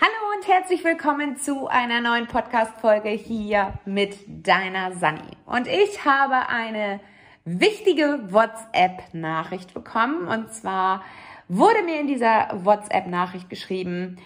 Hallo 0.00 0.36
und 0.36 0.46
herzlich 0.46 0.84
willkommen 0.84 1.38
zu 1.38 1.66
einer 1.66 2.00
neuen 2.00 2.28
Podcast-Folge 2.28 3.08
hier 3.08 3.72
mit 3.84 4.16
deiner 4.28 4.92
Sani. 4.92 5.36
Und 5.44 5.66
ich 5.66 6.04
habe 6.04 6.48
eine 6.48 7.00
wichtige 7.44 8.20
WhatsApp-Nachricht 8.32 9.74
bekommen. 9.74 10.28
Und 10.28 10.52
zwar 10.52 11.02
wurde 11.48 11.82
mir 11.82 11.98
in 11.98 12.06
dieser 12.06 12.48
WhatsApp-Nachricht 12.64 13.50
geschrieben, 13.50 14.18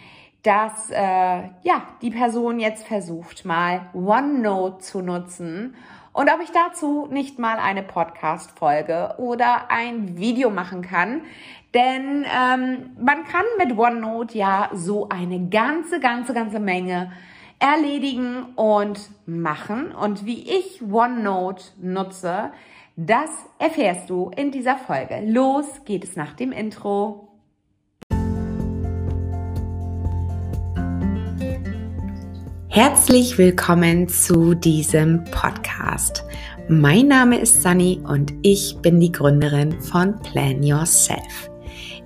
dass 0.42 0.90
äh, 0.90 0.96
ja 0.98 1.86
die 2.02 2.10
Person 2.10 2.60
jetzt 2.60 2.86
versucht, 2.86 3.46
mal 3.46 3.86
OneNote 3.94 4.80
zu 4.80 5.00
nutzen 5.00 5.74
und 6.12 6.30
ob 6.30 6.42
ich 6.42 6.50
dazu 6.50 7.08
nicht 7.10 7.38
mal 7.38 7.58
eine 7.58 7.82
Podcast-Folge 7.82 9.14
oder 9.16 9.70
ein 9.70 10.18
Video 10.18 10.50
machen 10.50 10.82
kann. 10.82 11.22
Denn 11.74 12.24
ähm, 12.24 12.90
man 13.00 13.24
kann 13.24 13.44
mit 13.56 13.78
OneNote 13.78 14.36
ja 14.36 14.70
so 14.74 15.08
eine 15.08 15.48
ganze, 15.48 16.00
ganze, 16.00 16.34
ganze 16.34 16.60
Menge 16.60 17.12
erledigen 17.58 18.44
und 18.56 19.00
machen. 19.24 19.92
Und 19.92 20.26
wie 20.26 20.42
ich 20.42 20.82
OneNote 20.82 21.64
nutze, 21.80 22.50
das 22.96 23.30
erfährst 23.58 24.10
du 24.10 24.30
in 24.36 24.50
dieser 24.50 24.76
Folge. 24.76 25.22
Los 25.24 25.66
geht 25.86 26.04
es 26.04 26.14
nach 26.14 26.34
dem 26.34 26.52
Intro. 26.52 27.28
Herzlich 32.68 33.38
willkommen 33.38 34.08
zu 34.08 34.54
diesem 34.54 35.24
Podcast. 35.24 36.24
Mein 36.68 37.08
Name 37.08 37.38
ist 37.38 37.62
Sunny 37.62 38.00
und 38.06 38.32
ich 38.42 38.76
bin 38.82 38.98
die 38.98 39.12
Gründerin 39.12 39.80
von 39.80 40.18
Plan 40.20 40.62
Yourself. 40.62 41.51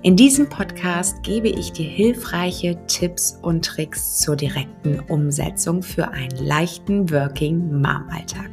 In 0.03 0.15
diesem 0.15 0.47
Podcast 0.47 1.23
gebe 1.23 1.47
ich 1.47 1.71
dir 1.71 1.89
hilfreiche 1.89 2.77
Tipps 2.85 3.39
und 3.41 3.65
Tricks 3.65 4.19
zur 4.19 4.35
direkten 4.35 4.99
Umsetzung 4.99 5.81
für 5.81 6.09
einen 6.09 6.37
leichten 6.37 7.09
Working 7.09 7.81
Mom 7.81 8.07
Alltag. 8.09 8.51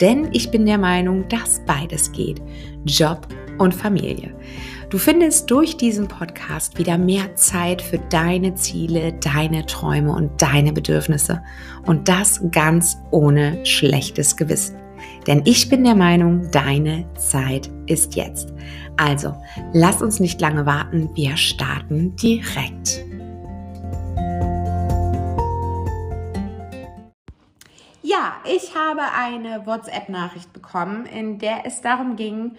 Denn 0.00 0.28
ich 0.32 0.50
bin 0.50 0.66
der 0.66 0.78
Meinung, 0.78 1.28
dass 1.28 1.60
beides 1.64 2.10
geht. 2.10 2.42
Job 2.84 3.28
und 3.58 3.72
Familie. 3.72 4.34
Du 4.88 4.98
findest 4.98 5.48
durch 5.50 5.76
diesen 5.76 6.08
Podcast 6.08 6.76
wieder 6.76 6.98
mehr 6.98 7.36
Zeit 7.36 7.82
für 7.82 7.98
deine 7.98 8.56
Ziele, 8.56 9.12
deine 9.12 9.66
Träume 9.66 10.12
und 10.12 10.42
deine 10.42 10.72
Bedürfnisse. 10.72 11.40
Und 11.86 12.08
das 12.08 12.40
ganz 12.50 12.98
ohne 13.12 13.64
schlechtes 13.64 14.36
Gewissen. 14.36 14.79
Denn 15.26 15.42
ich 15.44 15.68
bin 15.68 15.84
der 15.84 15.94
Meinung, 15.94 16.50
deine 16.50 17.06
Zeit 17.14 17.70
ist 17.86 18.16
jetzt. 18.16 18.52
Also, 18.96 19.34
lass 19.72 20.02
uns 20.02 20.20
nicht 20.20 20.40
lange 20.40 20.66
warten, 20.66 21.10
wir 21.14 21.36
starten 21.36 22.16
direkt. 22.16 23.04
Ja, 28.02 28.36
ich 28.44 28.74
habe 28.74 29.02
eine 29.16 29.66
WhatsApp-Nachricht 29.66 30.52
bekommen, 30.52 31.06
in 31.06 31.38
der 31.38 31.64
es 31.64 31.80
darum 31.80 32.16
ging, 32.16 32.56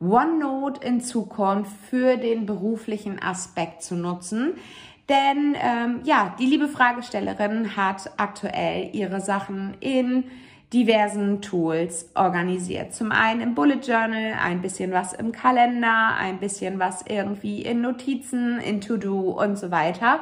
OneNote 0.00 0.86
in 0.86 1.00
Zukunft 1.00 1.72
für 1.88 2.16
den 2.16 2.46
beruflichen 2.46 3.22
Aspekt 3.22 3.82
zu 3.82 3.94
nutzen. 3.94 4.54
Denn 5.08 5.56
ähm, 5.60 6.00
ja, 6.04 6.34
die 6.38 6.46
liebe 6.46 6.68
Fragestellerin 6.68 7.76
hat 7.76 8.10
aktuell 8.16 8.90
ihre 8.92 9.20
Sachen 9.20 9.74
in 9.80 10.24
diversen 10.72 11.42
Tools 11.42 12.10
organisiert. 12.14 12.94
Zum 12.94 13.10
einen 13.10 13.40
im 13.40 13.54
Bullet 13.54 13.80
Journal, 13.82 14.34
ein 14.40 14.62
bisschen 14.62 14.92
was 14.92 15.12
im 15.12 15.32
Kalender, 15.32 16.14
ein 16.16 16.38
bisschen 16.38 16.78
was 16.78 17.04
irgendwie 17.08 17.62
in 17.62 17.80
Notizen, 17.80 18.60
in 18.60 18.80
To-Do 18.80 19.30
und 19.30 19.58
so 19.58 19.70
weiter. 19.70 20.20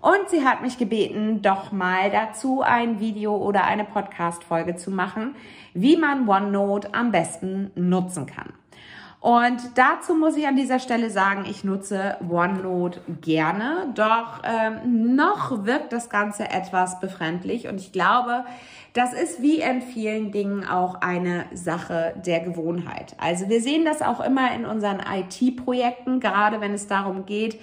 Und 0.00 0.30
sie 0.30 0.44
hat 0.44 0.62
mich 0.62 0.78
gebeten, 0.78 1.42
doch 1.42 1.72
mal 1.72 2.10
dazu 2.10 2.62
ein 2.62 3.00
Video 3.00 3.36
oder 3.36 3.64
eine 3.64 3.84
Podcast-Folge 3.84 4.76
zu 4.76 4.90
machen, 4.90 5.34
wie 5.74 5.96
man 5.96 6.26
OneNote 6.26 6.94
am 6.94 7.10
besten 7.10 7.70
nutzen 7.74 8.26
kann. 8.26 8.52
Und 9.20 9.58
dazu 9.74 10.14
muss 10.14 10.36
ich 10.38 10.46
an 10.46 10.56
dieser 10.56 10.78
Stelle 10.78 11.10
sagen, 11.10 11.44
ich 11.48 11.62
nutze 11.62 12.16
OneNote 12.26 13.02
gerne, 13.20 13.92
doch 13.94 14.42
ähm, 14.44 15.14
noch 15.14 15.66
wirkt 15.66 15.92
das 15.92 16.08
Ganze 16.08 16.48
etwas 16.50 17.00
befremdlich 17.00 17.68
und 17.68 17.76
ich 17.76 17.92
glaube, 17.92 18.44
das 18.94 19.12
ist 19.12 19.42
wie 19.42 19.60
in 19.60 19.82
vielen 19.82 20.32
Dingen 20.32 20.66
auch 20.66 21.02
eine 21.02 21.44
Sache 21.52 22.14
der 22.24 22.40
Gewohnheit. 22.40 23.14
Also 23.18 23.50
wir 23.50 23.60
sehen 23.60 23.84
das 23.84 24.00
auch 24.00 24.20
immer 24.20 24.54
in 24.54 24.64
unseren 24.64 25.00
IT-Projekten, 25.00 26.18
gerade 26.18 26.62
wenn 26.62 26.72
es 26.72 26.86
darum 26.86 27.26
geht, 27.26 27.60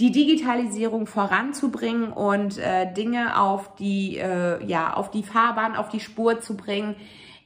die 0.00 0.10
Digitalisierung 0.10 1.06
voranzubringen 1.06 2.12
und 2.12 2.58
äh, 2.58 2.92
Dinge 2.92 3.40
auf 3.40 3.76
die, 3.76 4.18
äh, 4.18 4.62
ja, 4.66 4.92
auf 4.92 5.12
die 5.12 5.22
Fahrbahn, 5.22 5.76
auf 5.76 5.88
die 5.88 6.00
Spur 6.00 6.40
zu 6.40 6.56
bringen 6.56 6.96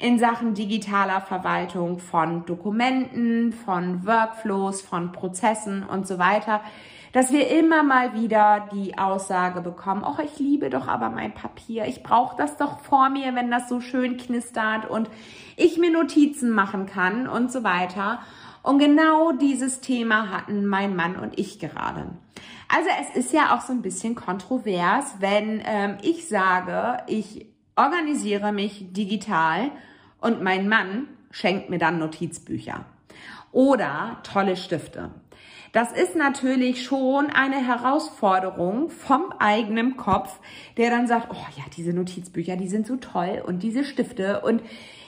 in 0.01 0.19
Sachen 0.19 0.55
digitaler 0.55 1.21
Verwaltung 1.21 2.01
von 2.01 2.45
Dokumenten, 2.47 3.53
von 3.53 4.05
Workflows, 4.05 4.83
von 4.83 5.13
Prozessen 5.13 5.85
und 5.85 6.09
so 6.09 6.19
weiter 6.19 6.63
dass 7.13 7.33
wir 7.33 7.49
immer 7.49 7.83
mal 7.83 8.15
wieder 8.15 8.69
die 8.73 8.97
Aussage 8.97 9.61
bekommen, 9.61 10.05
ach, 10.05 10.21
ich 10.21 10.39
liebe 10.39 10.71
doch 10.71 10.87
aber 10.87 11.11
mein 11.11 11.35
Papier, 11.35 11.87
ich 11.87 12.03
brauche 12.03 12.37
das 12.37 12.57
doch 12.57 12.81
vor 12.81 13.11
mir, 13.11 13.35
wenn 13.35 13.51
das 13.51 13.69
so 13.69 13.81
schön 13.81 14.17
knistert 14.17 14.89
und 14.89 15.11
ich 15.57 15.77
mir 15.79 15.91
Notizen 15.91 16.51
machen 16.51 16.87
kann 16.87 17.27
und 17.27 17.51
so 17.51 17.65
weiter. 17.65 18.21
Und 18.63 18.79
genau 18.79 19.33
dieses 19.33 19.81
Thema 19.81 20.31
hatten 20.31 20.67
mein 20.67 20.95
Mann 20.95 21.17
und 21.17 21.39
ich 21.39 21.59
gerade. 21.59 22.11
Also 22.69 22.89
es 23.01 23.17
ist 23.17 23.33
ja 23.33 23.57
auch 23.57 23.63
so 23.63 23.73
ein 23.73 23.83
bisschen 23.83 24.15
kontrovers, 24.15 25.17
wenn 25.19 25.61
ähm, 25.65 25.97
ich 26.03 26.29
sage, 26.29 27.03
ich 27.09 27.47
organisiere 27.75 28.53
mich 28.53 28.93
digital 28.93 29.73
und 30.21 30.43
mein 30.43 30.69
Mann 30.69 31.09
schenkt 31.31 31.71
mir 31.71 31.79
dann 31.79 31.99
Notizbücher 31.99 32.85
oder 33.53 34.19
tolle 34.23 34.57
Stifte. 34.57 35.11
Das 35.73 35.93
ist 35.93 36.17
natürlich 36.17 36.85
schon 36.85 37.27
eine 37.31 37.65
Herausforderung 37.65 38.91
vom 38.91 39.33
eigenen 39.39 39.97
Kopf, 39.97 40.41
der 40.77 40.91
dann 40.91 41.07
sagt, 41.07 41.29
oh 41.31 41.47
ja, 41.57 41.63
diese 41.77 41.93
Notizbücher, 41.93 42.57
die 42.57 42.69
sind 42.69 42.89
so 42.89 42.97
toll 42.97 43.41
und 43.47 43.63
diese 43.63 43.85
Stifte 43.85 44.41
und 44.41 44.63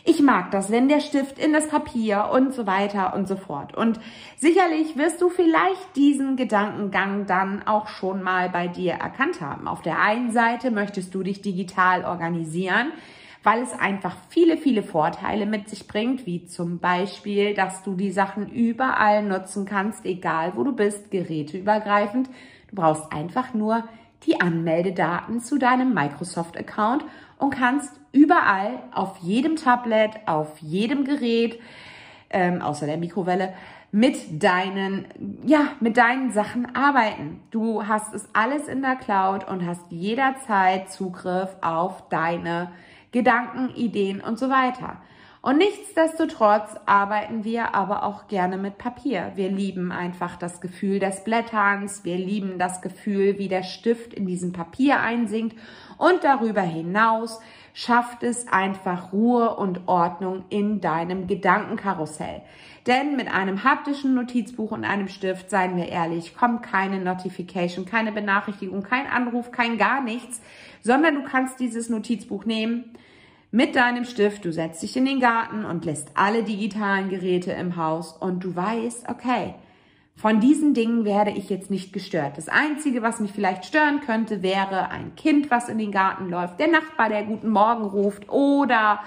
ich 0.05 0.21
mag 0.21 0.51
das, 0.51 0.71
wenn 0.71 0.89
der 0.89 1.01
Stift 1.01 1.39
in 1.39 1.53
das 1.53 1.69
Papier 1.69 2.31
und 2.33 2.55
so 2.55 2.67
weiter 2.67 3.15
und 3.15 3.29
so 3.29 3.37
fort. 3.37 3.77
Und 3.77 4.01
sicherlich 4.37 4.97
wirst 4.97 5.21
du 5.21 5.29
vielleicht 5.29 5.95
diesen 5.95 6.35
Gedankengang 6.37 7.27
dann 7.27 7.65
auch 7.67 7.87
schon 7.87 8.21
mal 8.21 8.49
bei 8.49 8.67
dir 8.67 8.95
erkannt 8.95 9.41
haben. 9.41 9.69
Auf 9.69 9.81
der 9.81 10.01
einen 10.01 10.33
Seite 10.33 10.73
möchtest 10.73 11.15
du 11.15 11.23
dich 11.23 11.41
digital 11.41 12.05
organisieren, 12.05 12.91
weil 13.43 13.63
es 13.63 13.73
einfach 13.73 14.17
viele, 14.29 14.57
viele 14.57 14.83
Vorteile 14.83 15.47
mit 15.47 15.69
sich 15.69 15.89
bringt, 15.89 16.27
wie 16.27 16.47
zum 16.47 16.79
Beispiel, 16.79 17.55
dass 17.55 17.83
du 17.83 17.95
die 17.95 18.13
Sachen 18.13 18.49
überall 18.49 19.23
nutzen 19.23 19.67
kannst, 19.67 20.05
egal 20.05 20.53
wo 20.55 20.63
du 20.63 20.73
bist, 20.73 21.11
geräteübergreifend. 21.11 22.29
Du 22.69 22.77
brauchst 22.77 23.13
einfach 23.13 23.53
nur 23.53 23.85
die 24.27 24.41
Anmeldedaten 24.41 25.41
zu 25.41 25.59
deinem 25.59 25.93
Microsoft-Account 25.93 27.05
und 27.39 27.51
kannst 27.51 27.93
überall 28.13 28.79
auf 28.93 29.19
jedem 29.19 29.57
Tablet, 29.57 30.11
auf 30.27 30.59
jedem 30.59 31.05
Gerät, 31.05 31.61
ähm, 32.31 32.63
außer 32.63 32.87
der 32.87 32.99
Mikrowelle, 32.99 33.53
mit 33.91 34.43
deinen, 34.43 35.05
ja, 35.45 35.73
mit 35.81 35.99
deinen 35.99 36.33
Sachen 36.33 36.75
arbeiten. 36.75 37.41
Du 37.51 37.87
hast 37.87 38.15
es 38.15 38.27
alles 38.33 38.67
in 38.67 38.81
der 38.81 38.97
Cloud 38.97 39.47
und 39.49 39.67
hast 39.67 39.83
jederzeit 39.91 40.91
Zugriff 40.91 41.51
auf 41.61 42.09
deine 42.09 42.71
Gedanken, 43.13 43.75
Ideen 43.75 44.21
und 44.21 44.39
so 44.39 44.51
weiter. 44.51 44.97
Und 45.43 45.59
nichtsdestotrotz 45.59 46.77
arbeiten 46.87 47.43
wir 47.43 47.75
aber 47.75 48.05
auch 48.05 48.29
gerne 48.29 48.57
mit 48.57 48.79
Papier. 48.79 49.33
Wir 49.35 49.51
lieben 49.51 49.91
einfach 49.91 50.37
das 50.37 50.61
Gefühl 50.61 51.01
des 51.01 51.25
Blätterns. 51.25 52.05
Wir 52.05 52.17
lieben 52.17 52.61
das 52.61 52.81
Gefühl, 52.81 53.39
wie 53.39 53.49
der 53.49 53.65
Stift 53.65 54.15
in 54.15 54.25
diesem 54.25 54.53
Papier 54.53 55.01
einsinkt. 55.01 55.57
Und 55.99 56.23
darüber 56.23 56.63
hinaus 56.63 57.41
schafft 57.75 58.23
es 58.23 58.47
einfach 58.53 59.13
Ruhe 59.13 59.57
und 59.57 59.89
Ordnung 59.89 60.45
in 60.49 60.81
deinem 60.81 61.27
Gedankenkarussell. 61.27 62.43
Denn 62.87 63.17
mit 63.17 63.33
einem 63.33 63.65
haptischen 63.65 64.15
Notizbuch 64.15 64.73
und 64.73 64.85
einem 64.85 65.09
Stift, 65.09 65.51
seien 65.51 65.77
wir 65.77 65.89
ehrlich, 65.89 66.37
kommt 66.37 66.63
keine 66.63 67.01
Notification, 67.01 67.85
keine 67.85 68.13
Benachrichtigung, 68.13 68.83
kein 68.83 69.07
Anruf, 69.07 69.53
kein 69.53 69.79
gar 69.79 70.03
nichts, 70.03 70.41
sondern 70.83 71.15
du 71.15 71.23
kannst 71.25 71.59
dieses 71.61 71.89
Notizbuch 71.89 72.45
nehmen, 72.45 72.93
mit 73.51 73.77
deinem 73.77 74.05
Stift, 74.05 74.45
du 74.47 74.53
setzt 74.53 74.83
dich 74.83 74.97
in 74.97 75.05
den 75.05 75.21
Garten 75.21 75.65
und 75.65 75.85
lässt 75.85 76.09
alle 76.15 76.43
digitalen 76.43 77.11
Geräte 77.11 77.53
im 77.53 77.77
Haus 77.77 78.13
und 78.13 78.43
du 78.45 78.57
weißt, 78.57 79.09
okay, 79.09 79.55
von 80.15 80.41
diesen 80.41 80.73
Dingen 80.73 81.05
werde 81.05 81.33
ich 81.33 81.51
jetzt 81.51 81.71
nicht 81.71 81.93
gestört. 81.93 82.39
Das 82.39 82.49
Einzige, 82.49 83.03
was 83.03 83.21
mich 83.21 83.33
vielleicht 83.33 83.65
stören 83.65 84.01
könnte, 84.01 84.43
wäre 84.43 84.91
ein 84.91 85.15
Kind, 85.17 85.51
was 85.51 85.69
in 85.69 85.79
den 85.79 85.91
Garten 85.91 86.29
läuft, 86.29 86.61
der 86.61 86.69
Nachbar, 86.69 87.09
der 87.09 87.25
guten 87.25 87.51
Morgen 87.51 87.85
ruft 87.85 88.29
oder 88.31 89.01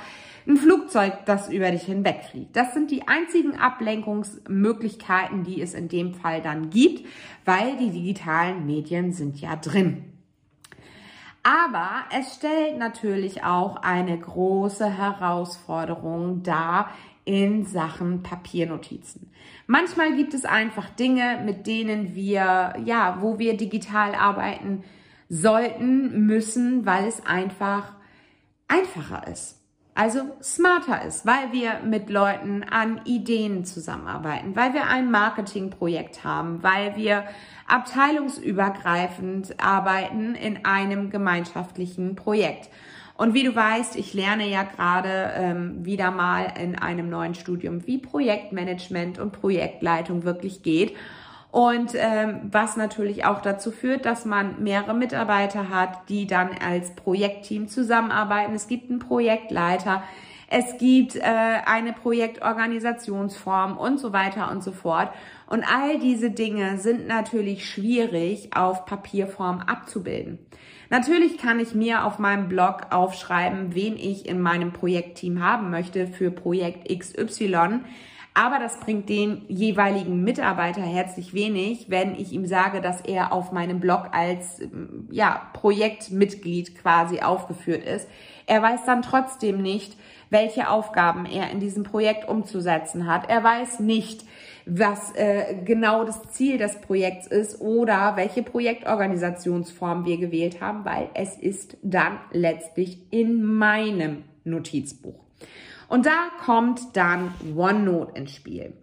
ein 0.47 0.57
Flugzeug, 0.57 1.25
das 1.25 1.49
über 1.49 1.71
dich 1.71 1.83
hinwegfliegt. 1.83 2.55
Das 2.55 2.73
sind 2.73 2.91
die 2.91 3.07
einzigen 3.07 3.55
Ablenkungsmöglichkeiten, 3.55 5.43
die 5.43 5.61
es 5.61 5.73
in 5.73 5.87
dem 5.87 6.13
Fall 6.13 6.41
dann 6.41 6.69
gibt, 6.69 7.07
weil 7.45 7.77
die 7.77 7.89
digitalen 7.89 8.65
Medien 8.65 9.11
sind 9.11 9.41
ja 9.41 9.55
drin. 9.55 10.14
Aber 11.45 12.05
es 12.11 12.33
stellt 12.33 12.79
natürlich 12.79 13.43
auch 13.43 13.75
eine 13.75 14.17
große 14.17 14.89
Herausforderung 14.89 16.41
dar 16.41 16.89
in 17.23 17.65
Sachen 17.65 18.23
Papiernotizen. 18.23 19.31
Manchmal 19.67 20.15
gibt 20.15 20.33
es 20.33 20.43
einfach 20.43 20.89
Dinge, 20.89 21.43
mit 21.45 21.67
denen 21.67 22.15
wir, 22.15 22.73
ja, 22.83 23.19
wo 23.21 23.37
wir 23.37 23.57
digital 23.57 24.15
arbeiten 24.15 24.83
sollten, 25.29 26.25
müssen, 26.25 26.83
weil 26.87 27.05
es 27.05 27.23
einfach 27.27 27.93
einfacher 28.67 29.27
ist. 29.27 29.61
Also 29.93 30.21
smarter 30.41 31.05
ist, 31.05 31.27
weil 31.27 31.53
wir 31.53 31.79
mit 31.85 32.09
Leuten 32.09 32.63
an 32.63 33.01
Ideen 33.05 33.65
zusammenarbeiten, 33.65 34.55
weil 34.55 34.73
wir 34.73 34.87
ein 34.87 35.11
Marketingprojekt 35.11 36.23
haben, 36.23 36.63
weil 36.63 36.95
wir 36.95 37.23
abteilungsübergreifend 37.67 39.59
arbeiten 39.59 40.35
in 40.35 40.65
einem 40.65 41.09
gemeinschaftlichen 41.09 42.15
Projekt. 42.15 42.69
Und 43.17 43.33
wie 43.33 43.43
du 43.43 43.55
weißt, 43.55 43.95
ich 43.95 44.13
lerne 44.13 44.47
ja 44.47 44.63
gerade 44.63 45.31
ähm, 45.35 45.85
wieder 45.85 46.11
mal 46.11 46.53
in 46.61 46.77
einem 46.77 47.09
neuen 47.09 47.33
Studium, 47.33 47.87
wie 47.87 47.97
Projektmanagement 47.97 49.19
und 49.19 49.31
Projektleitung 49.31 50.23
wirklich 50.25 50.63
geht. 50.63 50.95
Und 51.49 51.93
ähm, 51.95 52.41
was 52.51 52.75
natürlich 52.75 53.23
auch 53.23 53.41
dazu 53.41 53.71
führt, 53.71 54.05
dass 54.05 54.25
man 54.25 54.61
mehrere 54.61 54.93
Mitarbeiter 54.93 55.69
hat, 55.69 56.09
die 56.09 56.27
dann 56.27 56.49
als 56.61 56.93
Projektteam 56.95 57.69
zusammenarbeiten. 57.69 58.53
Es 58.53 58.67
gibt 58.67 58.89
einen 58.89 58.99
Projektleiter, 58.99 60.03
es 60.57 60.77
gibt 60.77 61.17
äh, 61.17 61.21
eine 61.21 61.91
Projektorganisationsform 61.91 63.77
und 63.77 63.99
so 63.99 64.13
weiter 64.13 64.49
und 64.51 64.63
so 64.63 64.71
fort. 64.71 65.09
Und 65.47 65.65
all 65.65 65.99
diese 65.99 66.31
Dinge 66.31 66.77
sind 66.77 67.07
natürlich 67.07 67.69
schwierig 67.69 68.55
auf 68.55 68.85
Papierform 68.85 69.59
abzubilden. 69.59 70.39
Natürlich 70.89 71.37
kann 71.37 71.59
ich 71.59 71.75
mir 71.75 72.05
auf 72.05 72.19
meinem 72.19 72.47
Blog 72.47 72.87
aufschreiben, 72.91 73.75
wen 73.75 73.97
ich 73.97 74.29
in 74.29 74.39
meinem 74.39 74.71
Projektteam 74.71 75.43
haben 75.43 75.71
möchte 75.71 76.07
für 76.07 76.31
Projekt 76.31 76.87
XY. 76.87 77.81
Aber 78.33 78.59
das 78.59 78.79
bringt 78.79 79.09
den 79.09 79.41
jeweiligen 79.49 80.23
Mitarbeiter 80.23 80.83
herzlich 80.83 81.33
wenig, 81.33 81.89
wenn 81.89 82.15
ich 82.15 82.31
ihm 82.31 82.45
sage, 82.45 82.79
dass 82.79 83.01
er 83.01 83.33
auf 83.33 83.51
meinem 83.51 83.81
Blog 83.81 84.09
als 84.13 84.61
ja, 85.11 85.49
Projektmitglied 85.51 86.77
quasi 86.77 87.19
aufgeführt 87.19 87.83
ist. 87.83 88.07
Er 88.45 88.61
weiß 88.61 88.85
dann 88.85 89.01
trotzdem 89.01 89.61
nicht, 89.61 89.97
welche 90.29 90.69
Aufgaben 90.69 91.25
er 91.25 91.51
in 91.51 91.59
diesem 91.59 91.83
Projekt 91.83 92.27
umzusetzen 92.27 93.07
hat. 93.07 93.29
Er 93.29 93.43
weiß 93.43 93.79
nicht, 93.79 94.25
was 94.65 95.13
äh, 95.15 95.55
genau 95.63 96.03
das 96.03 96.31
Ziel 96.31 96.57
des 96.57 96.81
Projekts 96.81 97.27
ist 97.27 97.61
oder 97.61 98.15
welche 98.15 98.43
Projektorganisationsform 98.43 100.05
wir 100.05 100.17
gewählt 100.17 100.61
haben, 100.61 100.85
weil 100.85 101.09
es 101.13 101.37
ist 101.37 101.77
dann 101.83 102.19
letztlich 102.31 102.97
in 103.11 103.43
meinem 103.43 104.23
Notizbuch. 104.43 105.23
Und 105.87 106.05
da 106.05 106.29
kommt 106.43 106.95
dann 106.97 107.33
OneNote 107.55 108.17
ins 108.17 108.33
Spiel. 108.35 108.73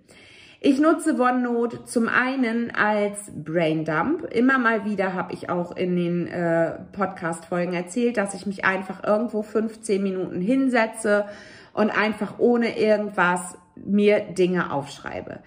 Ich 0.65 0.79
nutze 0.79 1.21
OneNote 1.21 1.87
zum 1.87 2.09
einen 2.09 2.71
als 2.71 3.33
Braindump. 3.35 4.33
Immer 4.33 4.59
mal 4.59 4.85
wieder 4.85 5.13
habe 5.13 5.35
ich 5.35 5.51
auch 5.51 5.77
in 5.77 5.97
den 5.97 6.29
äh, 6.29 6.79
Podcast-Folgen 6.93 7.73
erzählt, 7.73 8.17
dass 8.17 8.33
ich 8.33 8.47
mich 8.47 8.65
einfach 8.65 9.03
irgendwo 9.03 9.43
15 9.43 10.01
Minuten 10.01 10.41
hinsetze 10.41 11.25
und 11.73 11.91
einfach 11.91 12.39
ohne 12.39 12.79
irgendwas 12.79 13.59
mir 13.75 14.21
Dinge 14.21 14.73
aufschreibe. 14.73 15.41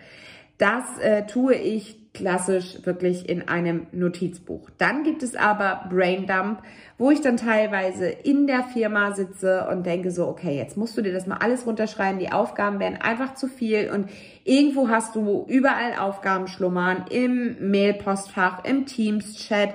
Das 0.57 0.99
äh, 0.99 1.25
tue 1.25 1.55
ich 1.55 1.97
klassisch 2.15 2.79
wirklich 2.83 3.29
in 3.29 3.47
einem 3.47 3.87
Notizbuch. 3.91 4.69
Dann 4.77 5.03
gibt 5.03 5.21
es 5.21 5.35
aber 5.35 5.85
Braindump, 5.89 6.63
wo 6.97 7.11
ich 7.11 7.21
dann 7.21 7.37
teilweise 7.37 8.07
in 8.07 8.47
der 8.47 8.63
Firma 8.63 9.11
sitze 9.11 9.67
und 9.69 9.85
denke 9.85 10.11
so, 10.11 10.27
okay, 10.27 10.57
jetzt 10.57 10.77
musst 10.77 10.97
du 10.97 11.01
dir 11.01 11.13
das 11.13 11.27
mal 11.27 11.37
alles 11.37 11.67
runterschreiben, 11.67 12.19
die 12.19 12.31
Aufgaben 12.31 12.79
werden 12.79 12.99
einfach 12.99 13.35
zu 13.35 13.47
viel 13.47 13.91
und 13.93 14.09
irgendwo 14.45 14.89
hast 14.89 15.15
du 15.15 15.45
überall 15.47 15.99
Aufgaben 15.99 16.47
schlummern, 16.47 17.05
im 17.09 17.69
Mailpostfach, 17.69 18.63
im 18.63 18.85
Teams-Chat, 18.85 19.73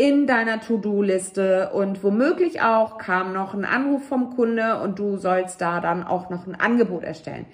in 0.00 0.26
deiner 0.26 0.62
To-Do-Liste 0.62 1.72
und 1.74 2.02
womöglich 2.02 2.62
auch 2.62 2.96
kam 2.96 3.34
noch 3.34 3.52
ein 3.52 3.66
Anruf 3.66 4.02
vom 4.08 4.34
Kunde 4.34 4.80
und 4.80 4.98
du 4.98 5.18
sollst 5.18 5.60
da 5.60 5.82
dann 5.82 6.04
auch 6.04 6.30
noch 6.30 6.46
ein 6.46 6.54
Angebot 6.54 7.04
erstellen. 7.04 7.44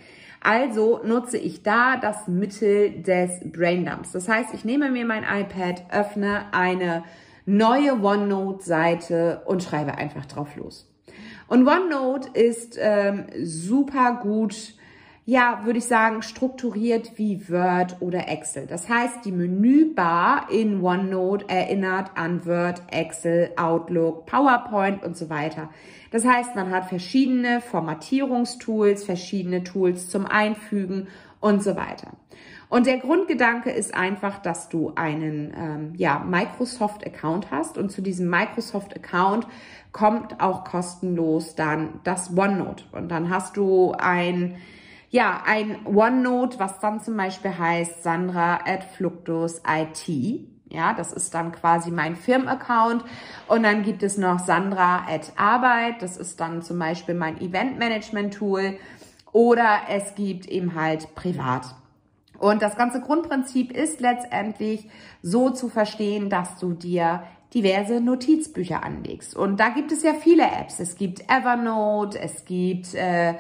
Also 0.41 1.01
nutze 1.03 1.39
ich 1.39 1.65
da 1.65 1.97
das 1.97 2.29
Mittel 2.29 3.03
des 3.03 3.41
Braindumps. 3.51 4.13
Das 4.13 4.29
heißt, 4.29 4.55
ich 4.55 4.65
nehme 4.65 4.93
mir 4.93 5.05
mein 5.05 5.25
iPad, 5.25 5.87
öffne 5.91 6.45
eine 6.53 7.03
neue 7.47 8.01
OneNote-Seite 8.01 9.43
und 9.47 9.65
schreibe 9.65 9.99
einfach 9.99 10.27
drauf 10.27 10.55
los. 10.55 10.89
Und 11.49 11.67
OneNote 11.67 12.29
ist 12.33 12.79
ähm, 12.81 13.27
super 13.43 14.21
gut 14.23 14.75
ja, 15.29 15.63
würde 15.65 15.81
ich 15.81 15.87
sagen, 15.87 16.23
strukturiert 16.23 17.19
wie 17.19 17.49
Word 17.51 17.97
oder 17.99 18.29
Excel. 18.29 18.69
Das 18.69 18.89
heißt, 18.89 19.25
die 19.25 19.33
Menübar 19.33 20.49
in 20.53 20.81
OneNote 20.81 21.49
erinnert 21.49 22.13
an 22.15 22.47
Word, 22.47 22.81
Excel, 22.93 23.51
Outlook, 23.57 24.27
PowerPoint 24.27 25.03
und 25.03 25.17
so 25.17 25.29
weiter. 25.29 25.69
Das 26.13 26.25
heißt, 26.25 26.55
man 26.55 26.71
hat 26.71 26.89
verschiedene 26.89 27.61
Formatierungstools, 27.61 29.03
verschiedene 29.03 29.65
Tools 29.65 30.09
zum 30.09 30.27
Einfügen 30.27 31.09
und 31.41 31.61
so 31.61 31.75
weiter. 31.75 32.13
Und 32.69 32.87
der 32.87 32.99
Grundgedanke 32.99 33.71
ist 33.71 33.95
einfach, 33.95 34.39
dass 34.39 34.69
du 34.69 34.93
einen 34.95 35.53
ähm, 35.57 35.93
ja, 35.97 36.21
Microsoft-Account 36.21 37.51
hast 37.51 37.79
und 37.79 37.91
zu 37.91 38.01
diesem 38.01 38.31
Microsoft-Account 38.31 39.49
kommt 39.91 40.41
auch 40.41 40.63
kostenlos 40.63 41.57
dann 41.57 42.01
das 42.05 42.37
OneNote. 42.37 42.85
Und 42.93 43.09
dann 43.09 43.29
hast 43.29 43.57
du 43.57 43.93
ein 43.99 44.57
ja, 45.17 45.43
ein 45.47 45.79
OneNote, 45.87 46.59
was 46.59 46.79
dann 46.79 47.01
zum 47.01 47.17
Beispiel 47.17 47.57
heißt 47.57 48.03
Sandra 48.03 48.61
at 48.67 48.85
Fluctus 48.85 49.63
IT. 49.67 50.47
Ja, 50.69 50.93
das 50.93 51.11
ist 51.11 51.33
dann 51.33 51.53
quasi 51.53 51.91
mein 51.91 52.17
Firmenaccount. 52.17 53.03
Und 53.49 53.63
dann 53.63 53.83
gibt 53.83 54.03
es 54.03 54.19
noch 54.19 54.41
Sandra 54.41 55.07
at 55.09 55.33
Arbeit. 55.37 56.03
Das 56.03 56.19
ist 56.19 56.39
dann 56.39 56.61
zum 56.61 56.79
Beispiel 56.79 57.15
mein 57.15 57.41
Event-Management-Tool. 57.41 58.77
Oder 59.33 59.79
es 59.89 60.15
gibt 60.17 60.49
eben 60.49 60.75
halt 60.75 61.15
privat. 61.15 61.65
Und 62.39 62.61
das 62.61 62.77
ganze 62.77 63.01
Grundprinzip 63.01 63.73
ist 63.73 64.01
letztendlich 64.01 64.87
so 65.23 65.49
zu 65.49 65.71
verstehen, 65.71 66.29
dass 66.29 66.59
du 66.59 66.75
dir 66.75 67.23
diverse 67.55 68.03
Notizbücher 68.03 68.83
anlegst. 68.83 69.35
Und 69.35 69.61
da 69.61 69.71
gibt 69.71 69.93
es 69.93 70.03
ja 70.03 70.13
viele 70.13 70.45
Apps. 70.45 70.79
Es 70.79 70.97
gibt 70.97 71.23
Evernote, 71.31 72.19
es 72.19 72.45
gibt 72.45 72.93
äh, 72.93 73.37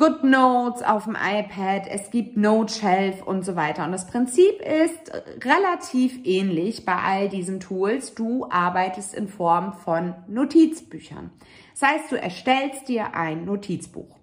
GoodNotes 0.00 0.82
auf 0.82 1.04
dem 1.04 1.14
iPad, 1.14 1.86
es 1.86 2.10
gibt 2.10 2.38
NoteShelf 2.38 3.22
und 3.22 3.44
so 3.44 3.54
weiter. 3.54 3.84
Und 3.84 3.92
das 3.92 4.06
Prinzip 4.06 4.62
ist 4.62 5.12
relativ 5.44 6.18
ähnlich 6.24 6.86
bei 6.86 6.96
all 6.96 7.28
diesen 7.28 7.60
Tools. 7.60 8.14
Du 8.14 8.48
arbeitest 8.48 9.14
in 9.14 9.28
Form 9.28 9.74
von 9.74 10.14
Notizbüchern. 10.26 11.30
Das 11.78 11.86
heißt, 11.86 12.12
du 12.12 12.16
erstellst 12.16 12.88
dir 12.88 13.14
ein 13.14 13.44
Notizbuch. 13.44 14.16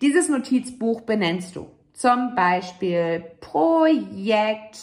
Dieses 0.00 0.28
Notizbuch 0.28 1.02
benennst 1.02 1.54
du 1.54 1.68
zum 1.92 2.34
Beispiel 2.34 3.24
Projekt 3.40 4.76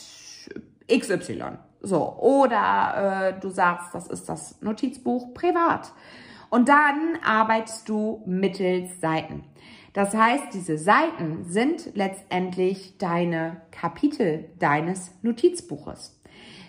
XY. 0.90 1.44
So, 1.82 2.16
oder 2.18 3.34
äh, 3.36 3.42
du 3.42 3.50
sagst, 3.50 3.94
das 3.94 4.08
ist 4.08 4.30
das 4.30 4.62
Notizbuch 4.62 5.34
privat. 5.34 5.92
Und 6.50 6.70
dann 6.70 7.20
arbeitest 7.26 7.90
du 7.90 8.24
mittels 8.26 9.02
Seiten. 9.02 9.44
Das 9.94 10.14
heißt, 10.14 10.54
diese 10.54 10.78
Seiten 10.78 11.44
sind 11.46 11.96
letztendlich 11.96 12.98
deine 12.98 13.62
Kapitel 13.72 14.50
deines 14.60 15.12
Notizbuches. 15.22 16.20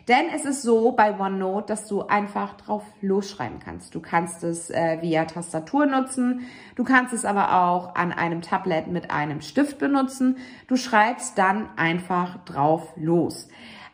Denn 0.09 0.27
es 0.35 0.45
ist 0.45 0.63
so 0.63 0.93
bei 0.93 1.19
OneNote, 1.19 1.67
dass 1.69 1.87
du 1.87 2.03
einfach 2.03 2.55
drauf 2.57 2.83
losschreiben 3.01 3.61
kannst. 3.61 3.95
Du 3.95 4.01
kannst 4.01 4.43
es 4.43 4.71
äh, 4.71 4.99
via 5.01 5.25
Tastatur 5.25 5.87
nutzen, 5.87 6.41
du 6.75 6.83
kannst 6.83 7.13
es 7.13 7.25
aber 7.25 7.63
auch 7.63 7.95
an 7.95 8.11
einem 8.11 8.43
Tablet 8.43 8.89
mit 8.89 9.13
einem 9.13 9.41
Stift 9.41 9.79
benutzen. 9.79 10.39
Du 10.67 10.77
schreibst 10.77 11.39
dann 11.39 11.69
einfach 11.77 12.45
drauf 12.45 12.93
los. 12.97 13.49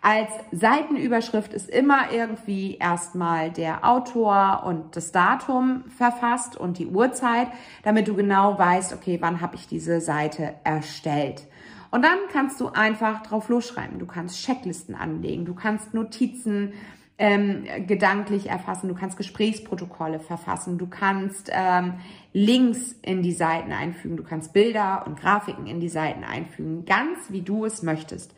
Als 0.08 0.30
Seitenüberschrift 0.52 1.52
ist 1.52 1.68
immer 1.68 2.12
irgendwie 2.12 2.76
erstmal 2.76 3.50
der 3.50 3.84
Autor 3.84 4.62
und 4.64 4.94
das 4.94 5.10
Datum 5.10 5.82
verfasst 5.88 6.56
und 6.56 6.78
die 6.78 6.86
Uhrzeit, 6.86 7.48
damit 7.82 8.06
du 8.06 8.14
genau 8.14 8.56
weißt, 8.56 8.92
okay, 8.92 9.18
wann 9.20 9.40
habe 9.40 9.56
ich 9.56 9.66
diese 9.66 10.00
Seite 10.00 10.54
erstellt. 10.62 11.48
Und 11.90 12.04
dann 12.04 12.18
kannst 12.32 12.60
du 12.60 12.68
einfach 12.68 13.25
drauf 13.25 13.48
losschreiben. 13.48 13.98
Du 13.98 14.06
kannst 14.06 14.40
Checklisten 14.44 14.94
anlegen, 14.94 15.44
du 15.44 15.56
kannst 15.56 15.92
Notizen 15.92 16.75
ähm, 17.18 17.64
gedanklich 17.88 18.48
erfassen, 18.48 18.86
du 18.86 18.94
kannst 18.94 19.16
Gesprächsprotokolle 19.16 20.20
verfassen, 20.20 20.78
du 20.78 20.86
kannst 20.86 21.50
ähm, 21.52 21.94
Links 22.32 22.94
in 23.02 23.22
die 23.22 23.32
Seiten 23.32 23.72
einfügen, 23.72 24.16
du 24.16 24.22
kannst 24.22 24.52
Bilder 24.52 25.04
und 25.04 25.18
Grafiken 25.18 25.66
in 25.66 25.80
die 25.80 25.88
Seiten 25.88 26.22
einfügen, 26.22 26.84
ganz 26.84 27.18
wie 27.30 27.42
du 27.42 27.64
es 27.64 27.82
möchtest. 27.82 28.36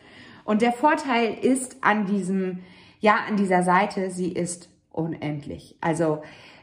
Und 0.48 0.62
der 0.62 0.72
Vorteil 0.72 1.34
ist 1.42 1.76
an 1.82 2.06
diesem, 2.06 2.60
ja, 3.00 3.16
an 3.28 3.36
dieser 3.36 3.62
Seite, 3.62 4.10
sie 4.10 4.32
ist 4.32 4.70
unendlich. 4.90 5.76
Also 5.82 6.22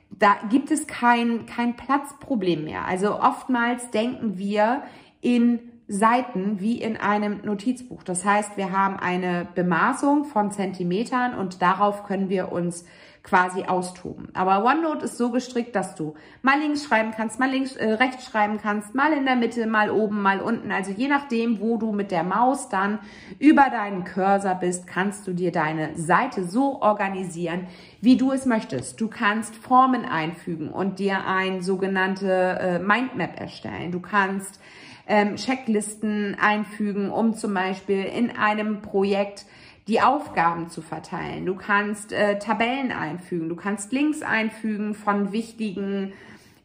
da 0.09 0.37
gibt 0.49 0.71
es 0.71 0.87
kein, 0.87 1.45
kein 1.45 1.75
Platzproblem 1.75 2.63
mehr. 2.63 2.85
Also 2.85 3.19
oftmals 3.19 3.91
denken 3.91 4.39
wir 4.39 4.81
in 5.21 5.59
Seiten 5.87 6.59
wie 6.59 6.81
in 6.81 6.97
einem 6.97 7.41
Notizbuch. 7.43 8.01
Das 8.01 8.25
heißt, 8.25 8.57
wir 8.57 8.71
haben 8.71 8.97
eine 8.97 9.47
Bemaßung 9.53 10.25
von 10.25 10.49
Zentimetern 10.49 11.37
und 11.37 11.61
darauf 11.61 12.05
können 12.05 12.29
wir 12.29 12.51
uns 12.51 12.85
quasi 13.25 13.63
austoben. 13.63 14.27
Aber 14.33 14.63
OneNote 14.63 15.05
ist 15.05 15.17
so 15.17 15.31
gestrickt, 15.31 15.75
dass 15.75 15.95
du 15.95 16.13
mal 16.43 16.59
links 16.59 16.85
schreiben 16.85 17.11
kannst, 17.11 17.39
mal 17.39 17.49
links, 17.49 17.75
äh, 17.75 17.93
rechts 17.93 18.25
schreiben 18.25 18.59
kannst, 18.61 18.93
mal 18.93 19.11
in 19.13 19.25
der 19.25 19.35
Mitte, 19.35 19.65
mal 19.65 19.89
oben, 19.89 20.21
mal 20.21 20.39
unten. 20.39 20.71
Also 20.71 20.91
je 20.91 21.07
nachdem, 21.07 21.59
wo 21.59 21.77
du 21.77 21.91
mit 21.91 22.11
der 22.11 22.23
Maus 22.23 22.69
dann 22.69 22.99
über 23.39 23.69
deinen 23.71 24.03
Cursor 24.03 24.53
bist, 24.53 24.85
kannst 24.85 25.25
du 25.25 25.33
dir 25.33 25.51
deine 25.51 25.97
Seite 25.97 26.45
so 26.45 26.81
organisieren, 26.81 27.67
wie 27.99 28.15
du 28.15 28.31
es 28.31 28.45
möchtest. 28.45 29.01
Du 29.01 29.07
kannst 29.07 29.55
Formen 29.55 30.05
einfügen 30.05 30.69
und 30.69 30.99
dir 30.99 31.25
ein 31.25 31.63
sogenannte 31.63 32.29
äh, 32.31 32.79
Mindmap 32.79 33.39
erstellen. 33.39 33.91
Du 33.91 34.01
kannst 34.01 34.61
ähm, 35.07 35.35
Checklisten 35.35 36.37
einfügen, 36.39 37.09
um 37.09 37.33
zum 37.33 37.55
Beispiel 37.55 38.03
in 38.03 38.37
einem 38.37 38.83
Projekt 38.83 39.45
die 39.87 40.01
Aufgaben 40.01 40.69
zu 40.69 40.81
verteilen. 40.81 41.45
Du 41.45 41.55
kannst 41.55 42.11
äh, 42.11 42.39
Tabellen 42.39 42.91
einfügen, 42.91 43.49
du 43.49 43.55
kannst 43.55 43.91
Links 43.91 44.21
einfügen 44.21 44.95
von 44.95 45.31
wichtigen 45.31 46.13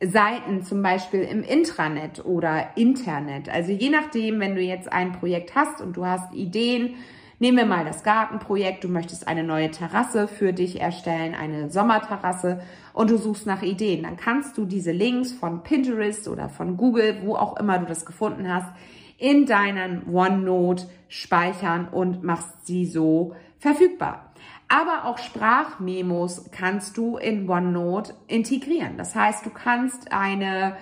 Seiten, 0.03 0.63
zum 0.63 0.83
Beispiel 0.83 1.21
im 1.21 1.43
Intranet 1.43 2.25
oder 2.25 2.71
Internet. 2.77 3.51
Also 3.51 3.73
je 3.73 3.91
nachdem, 3.91 4.41
wenn 4.41 4.55
du 4.55 4.63
jetzt 4.63 4.91
ein 4.91 5.13
Projekt 5.13 5.55
hast 5.55 5.83
und 5.83 5.97
du 5.97 6.07
hast 6.07 6.33
Ideen, 6.33 6.95
nehmen 7.39 7.59
wir 7.59 7.67
mal 7.67 7.85
das 7.85 8.03
Gartenprojekt, 8.03 8.85
du 8.85 8.89
möchtest 8.89 9.29
eine 9.29 9.45
neue 9.45 9.71
Terrasse 9.71 10.27
für 10.27 10.55
dich 10.55 10.81
erstellen, 10.81 11.35
eine 11.35 11.71
Sommerterrasse 11.71 12.63
und 12.95 13.11
du 13.11 13.19
suchst 13.19 13.47
nach 13.47 13.63
Ideen, 13.63 14.05
dann 14.05 14.17
kannst 14.17 14.57
du 14.57 14.65
diese 14.65 14.93
Links 14.93 15.33
von 15.33 15.63
Pinterest 15.63 16.29
oder 16.29 16.49
von 16.49 16.79
Google, 16.79 17.19
wo 17.23 17.35
auch 17.35 17.59
immer 17.59 17.79
du 17.79 17.85
das 17.85 18.07
gefunden 18.07 18.53
hast, 18.53 18.69
in 19.21 19.47
deinen 19.47 20.13
OneNote 20.13 20.89
speichern 21.09 21.87
und 21.89 22.25
machst 22.25 22.67
sie 22.67 22.87
so 22.87 23.37
verfügbar. 23.59 24.33
Aber 24.69 25.05
auch 25.05 25.19
Sprachmemos 25.19 26.51
kannst 26.51 26.97
du 26.97 27.19
in 27.19 27.49
OneNote 27.49 28.15
integrieren. 28.29 28.97
Das 28.97 29.15
heißt, 29.15 29.45
du 29.45 29.51
kannst 29.51 30.11
eine 30.13 30.77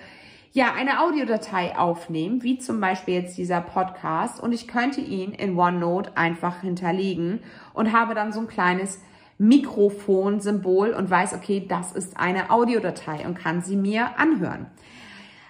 ja, 0.51 0.73
eine 0.73 1.01
Audiodatei 1.01 1.77
aufnehmen, 1.77 2.41
wie 2.41 2.57
zum 2.57 2.81
Beispiel 2.81 3.13
jetzt 3.13 3.37
dieser 3.37 3.61
Podcast, 3.61 4.41
und 4.41 4.51
ich 4.51 4.67
könnte 4.67 4.99
ihn 4.99 5.31
in 5.31 5.55
OneNote 5.55 6.17
einfach 6.17 6.61
hinterlegen 6.61 7.41
und 7.75 7.93
habe 7.93 8.15
dann 8.15 8.31
so 8.31 8.39
ein 8.39 8.47
kleines 8.47 8.99
Mikrofon-Symbol 9.37 10.93
und 10.93 11.09
weiß, 11.09 11.35
okay, 11.35 11.63
das 11.67 11.91
ist 11.91 12.17
eine 12.17 12.49
Audiodatei 12.49 13.27
und 13.27 13.37
kann 13.37 13.61
sie 13.61 13.75
mir 13.75 14.17
anhören 14.17 14.65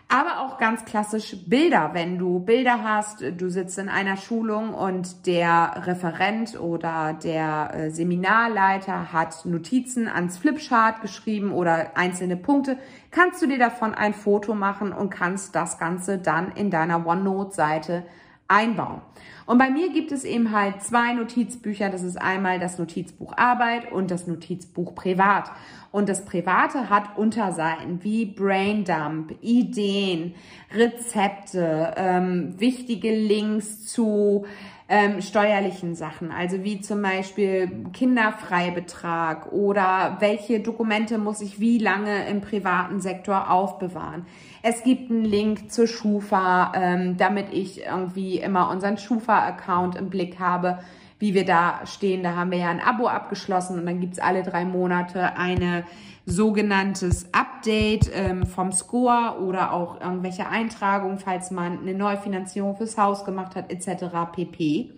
aber 0.10 0.42
auch 0.42 0.58
ganz 0.58 0.86
klassisch 0.86 1.36
Bilder. 1.46 1.92
Wenn 1.94 2.18
du 2.18 2.40
Bilder 2.40 2.84
hast, 2.84 3.24
du 3.38 3.50
sitzt 3.50 3.78
in 3.78 3.90
einer 3.90 4.18
Schulung 4.18 4.74
und 4.74 5.28
der 5.28 5.84
Referent 5.86 6.60
oder 6.60 7.14
der 7.14 7.72
äh, 7.74 7.92
Seminarleiter 7.92 9.14
hat 9.14 9.46
Notizen 9.46 10.08
ans 10.08 10.40
Flipchart 10.40 11.02
geschrieben 11.02 11.52
oder 11.52 11.96
einzelne 11.96 12.38
Punkte, 12.38 12.80
kannst 13.12 13.40
du 13.44 13.46
dir 13.46 13.60
davon 13.60 13.94
ein 13.94 14.16
Foto 14.16 14.56
machen 14.56 14.94
und 14.94 15.12
kannst 15.12 15.56
das 15.56 15.78
Ganze 15.78 16.18
dann 16.18 16.52
in 16.54 16.72
deiner 16.72 17.06
OneNote-Seite 17.06 18.04
einbauen. 18.48 19.02
Und 19.50 19.58
bei 19.58 19.72
mir 19.72 19.92
gibt 19.92 20.12
es 20.12 20.26
eben 20.26 20.52
halt 20.52 20.84
zwei 20.84 21.12
Notizbücher. 21.14 21.90
Das 21.90 22.04
ist 22.04 22.22
einmal 22.22 22.60
das 22.60 22.78
Notizbuch 22.78 23.34
Arbeit 23.36 23.92
und 23.92 24.12
das 24.12 24.28
Notizbuch 24.28 24.94
Privat. 24.94 25.50
Und 25.92 26.08
das 26.08 26.24
Private 26.24 26.92
hat 26.92 27.18
Unterseiten 27.18 28.04
wie 28.04 28.26
Braindump, 28.28 29.34
Ideen, 29.42 30.36
Rezepte, 30.72 31.96
ähm, 31.98 32.60
wichtige 32.60 33.10
Links 33.10 33.88
zu 33.88 34.46
ähm, 34.92 35.22
steuerlichen 35.22 35.94
Sachen, 35.94 36.32
also 36.32 36.64
wie 36.64 36.82
zum 36.82 37.04
Beispiel 37.04 37.86
Kinderfreibetrag 37.94 39.52
oder 39.52 40.18
welche 40.20 40.62
Dokumente 40.62 41.20
muss 41.20 41.42
ich 41.42 41.60
wie 41.60 41.78
lange 41.78 42.28
im 42.28 42.42
privaten 42.42 43.00
Sektor 43.00 43.52
aufbewahren. 43.52 44.26
Es 44.64 44.84
gibt 44.84 45.12
einen 45.12 45.26
Link 45.26 45.72
zur 45.72 45.86
Schufa, 45.86 46.72
ähm, 46.76 47.18
damit 47.18 47.54
ich 47.54 47.86
irgendwie 47.86 48.40
immer 48.40 48.72
unseren 48.72 48.98
Schufa-Account 48.98 49.96
im 49.96 50.10
Blick 50.10 50.40
habe, 50.40 50.80
wie 51.20 51.36
wir 51.36 51.46
da 51.46 51.82
stehen. 51.86 52.24
Da 52.24 52.36
haben 52.36 52.50
wir 52.50 52.58
ja 52.58 52.70
ein 52.70 52.82
Abo 52.82 53.08
abgeschlossen 53.08 53.78
und 53.78 53.86
dann 53.86 54.02
gibt's 54.02 54.18
alle 54.18 54.42
drei 54.42 54.66
Monate 54.66 55.38
eine 55.38 55.84
sogenanntes 56.30 57.34
Update 57.34 58.10
ähm, 58.14 58.46
vom 58.46 58.72
Score 58.72 59.40
oder 59.42 59.74
auch 59.74 60.00
irgendwelche 60.00 60.48
Eintragungen, 60.48 61.20
falls 61.20 61.52
man 61.52 61.80
eine 61.80 61.94
Neufinanzierung 61.94 62.78
fürs 62.78 62.98
Haus 62.98 63.26
gemacht 63.26 63.56
hat, 63.56 63.72
etc. 63.72 64.32
pp. 64.32 64.92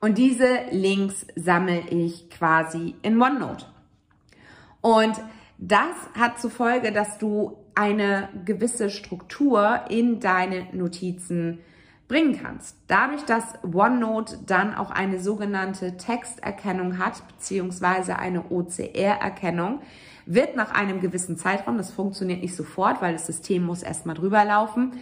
Und 0.00 0.18
diese 0.18 0.48
Links 0.70 1.26
sammle 1.36 1.80
ich 1.90 2.28
quasi 2.30 2.96
in 3.02 3.20
OneNote. 3.20 3.66
Und 4.80 5.20
das 5.58 5.94
hat 6.18 6.40
zur 6.40 6.50
Folge, 6.50 6.90
dass 6.90 7.18
du 7.18 7.56
eine 7.74 8.28
gewisse 8.44 8.90
Struktur 8.90 9.82
in 9.88 10.18
deine 10.18 10.66
Notizen 10.72 11.60
bringen 12.08 12.38
kannst. 12.42 12.76
Dadurch, 12.88 13.22
dass 13.22 13.44
OneNote 13.62 14.40
dann 14.44 14.74
auch 14.74 14.90
eine 14.90 15.20
sogenannte 15.20 15.96
Texterkennung 15.96 16.98
hat, 16.98 17.22
beziehungsweise 17.28 18.18
eine 18.18 18.50
OCR-Erkennung, 18.50 19.80
wird 20.26 20.56
nach 20.56 20.72
einem 20.72 21.00
gewissen 21.00 21.36
Zeitraum, 21.36 21.76
das 21.76 21.90
funktioniert 21.90 22.42
nicht 22.42 22.56
sofort, 22.56 23.02
weil 23.02 23.12
das 23.12 23.26
System 23.26 23.64
muss 23.64 23.82
erstmal 23.82 24.14
drüber 24.14 24.44
laufen, 24.44 24.92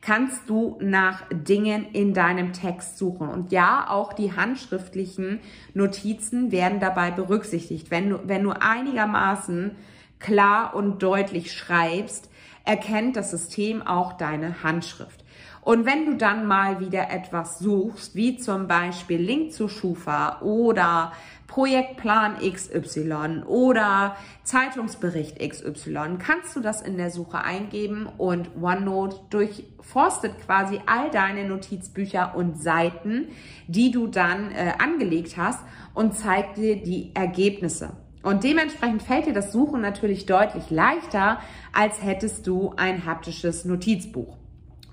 kannst 0.00 0.48
du 0.48 0.78
nach 0.80 1.24
Dingen 1.30 1.86
in 1.92 2.14
deinem 2.14 2.52
Text 2.52 2.96
suchen. 2.96 3.28
Und 3.28 3.52
ja, 3.52 3.86
auch 3.88 4.12
die 4.12 4.34
handschriftlichen 4.34 5.40
Notizen 5.74 6.52
werden 6.52 6.80
dabei 6.80 7.10
berücksichtigt. 7.10 7.90
Wenn 7.90 8.10
du, 8.10 8.20
wenn 8.24 8.42
du 8.42 8.50
einigermaßen 8.50 9.72
klar 10.18 10.74
und 10.74 11.02
deutlich 11.02 11.52
schreibst, 11.52 12.30
erkennt 12.64 13.16
das 13.16 13.30
System 13.30 13.82
auch 13.82 14.14
deine 14.14 14.62
Handschrift. 14.62 15.24
Und 15.62 15.84
wenn 15.84 16.06
du 16.06 16.16
dann 16.16 16.46
mal 16.46 16.80
wieder 16.80 17.10
etwas 17.10 17.58
suchst, 17.58 18.14
wie 18.14 18.38
zum 18.38 18.66
Beispiel 18.66 19.20
Link 19.20 19.52
zu 19.52 19.68
Schufa 19.68 20.40
oder 20.40 21.12
Projektplan 21.50 22.36
XY 22.38 23.42
oder 23.44 24.14
Zeitungsbericht 24.44 25.40
XY, 25.40 26.18
kannst 26.20 26.54
du 26.54 26.60
das 26.60 26.80
in 26.80 26.96
der 26.96 27.10
Suche 27.10 27.38
eingeben 27.42 28.08
und 28.18 28.50
OneNote 28.62 29.16
durchforstet 29.30 30.38
quasi 30.46 30.80
all 30.86 31.10
deine 31.10 31.48
Notizbücher 31.48 32.36
und 32.36 32.62
Seiten, 32.62 33.30
die 33.66 33.90
du 33.90 34.06
dann 34.06 34.52
äh, 34.52 34.74
angelegt 34.78 35.36
hast 35.36 35.58
und 35.92 36.16
zeigt 36.16 36.56
dir 36.56 36.80
die 36.80 37.10
Ergebnisse. 37.16 37.94
Und 38.22 38.44
dementsprechend 38.44 39.02
fällt 39.02 39.26
dir 39.26 39.34
das 39.34 39.50
Suchen 39.50 39.80
natürlich 39.80 40.26
deutlich 40.26 40.70
leichter, 40.70 41.40
als 41.72 42.00
hättest 42.00 42.46
du 42.46 42.74
ein 42.76 43.06
haptisches 43.06 43.64
Notizbuch. 43.64 44.39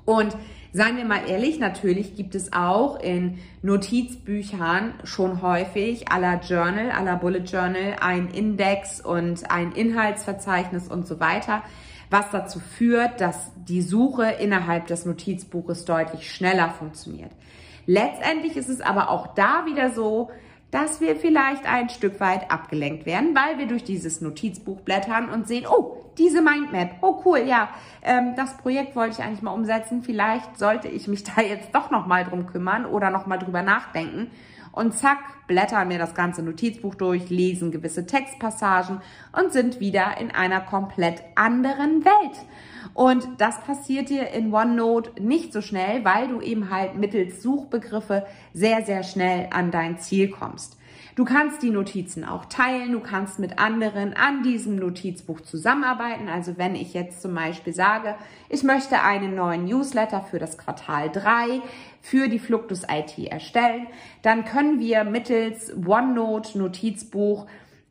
Und 0.07 0.35
Seien 0.73 0.97
wir 0.97 1.05
mal 1.05 1.27
ehrlich, 1.27 1.59
natürlich 1.59 2.15
gibt 2.15 2.35
es 2.35 2.53
auch 2.53 2.99
in 2.99 3.39
Notizbüchern 3.63 4.93
schon 5.05 5.41
häufig 5.41 6.11
aller 6.11 6.39
Journal, 6.41 6.91
aller 6.91 7.15
Bullet 7.15 7.45
Journal 7.45 7.95
ein 7.99 8.27
Index 8.27 9.01
und 9.01 9.49
ein 9.49 9.71
Inhaltsverzeichnis 9.71 10.87
und 10.87 11.07
so 11.07 11.19
weiter, 11.19 11.63
was 12.11 12.29
dazu 12.31 12.59
führt, 12.59 13.21
dass 13.21 13.49
die 13.55 13.81
Suche 13.81 14.29
innerhalb 14.39 14.85
des 14.85 15.05
Notizbuches 15.05 15.85
deutlich 15.85 16.31
schneller 16.31 16.69
funktioniert. 16.69 17.31
Letztendlich 17.87 18.55
ist 18.57 18.69
es 18.69 18.81
aber 18.81 19.09
auch 19.09 19.33
da 19.33 19.65
wieder 19.65 19.89
so, 19.89 20.29
dass 20.71 20.99
wir 20.99 21.15
vielleicht 21.15 21.65
ein 21.65 21.89
Stück 21.89 22.19
weit 22.19 22.51
abgelenkt 22.51 23.05
werden, 23.05 23.35
weil 23.35 23.57
wir 23.57 23.67
durch 23.67 23.83
dieses 23.83 24.21
Notizbuch 24.21 24.81
blättern 24.81 25.29
und 25.29 25.47
sehen, 25.47 25.65
oh, 25.69 26.11
diese 26.17 26.41
Mindmap, 26.41 26.95
oh 27.01 27.21
cool, 27.25 27.39
ja, 27.39 27.69
ähm, 28.01 28.33
das 28.35 28.57
Projekt 28.57 28.95
wollte 28.95 29.19
ich 29.19 29.25
eigentlich 29.25 29.41
mal 29.41 29.51
umsetzen, 29.53 30.01
vielleicht 30.03 30.57
sollte 30.57 30.87
ich 30.87 31.07
mich 31.07 31.23
da 31.35 31.41
jetzt 31.41 31.73
doch 31.73 31.91
nochmal 31.91 32.25
drum 32.25 32.47
kümmern 32.47 32.85
oder 32.85 33.09
nochmal 33.09 33.39
drüber 33.39 33.61
nachdenken. 33.61 34.31
Und 34.71 34.93
zack, 34.93 35.47
blättern 35.47 35.89
wir 35.89 35.97
das 35.97 36.13
ganze 36.13 36.43
Notizbuch 36.43 36.93
durch, 36.93 37.31
lesen 37.31 37.71
gewisse 37.71 38.05
Textpassagen 38.05 39.01
und 39.31 39.51
sind 39.51 39.79
wieder 39.79 40.19
in 40.19 40.29
einer 40.29 40.61
komplett 40.61 41.23
anderen 41.33 42.05
Welt. 42.05 42.37
Und 42.97 43.27
das 43.37 43.61
passiert 43.61 44.09
dir 44.09 44.31
in 44.31 44.51
OneNote 44.51 45.21
nicht 45.21 45.53
so 45.53 45.61
schnell, 45.61 46.03
weil 46.03 46.29
du 46.29 46.41
eben 46.41 46.71
halt 46.71 46.95
mittels 46.95 47.43
Suchbegriffe 47.43 48.25
sehr, 48.55 48.83
sehr 48.83 49.03
schnell 49.03 49.49
an 49.51 49.69
dein 49.69 49.99
Ziel 49.99 50.31
kommst. 50.31 50.79
Du 51.13 51.23
kannst 51.23 51.61
die 51.61 51.69
Notizen 51.69 52.25
auch 52.25 52.45
teilen, 52.45 52.93
du 52.93 52.99
kannst 52.99 53.37
mit 53.37 53.59
anderen 53.59 54.15
an 54.15 54.41
diesem 54.41 54.77
Notizbuch 54.77 55.41
zusammenarbeiten. 55.41 56.27
Also 56.27 56.57
wenn 56.57 56.73
ich 56.73 56.95
jetzt 56.95 57.21
zum 57.21 57.35
Beispiel 57.35 57.71
sage, 57.71 58.15
ich 58.49 58.63
möchte 58.63 59.03
einen 59.03 59.35
neuen 59.35 59.65
Newsletter 59.65 60.21
für 60.23 60.39
das 60.39 60.57
Quartal 60.57 61.11
3 61.11 61.61
für 62.01 62.29
die 62.29 62.39
Fluctus 62.39 62.81
IT 62.89 63.19
erstellen, 63.19 63.85
dann 64.23 64.43
können 64.43 64.79
wir 64.79 65.03
mittels 65.03 65.71
OneNote 65.85 66.57
Notizbuch 66.57 67.45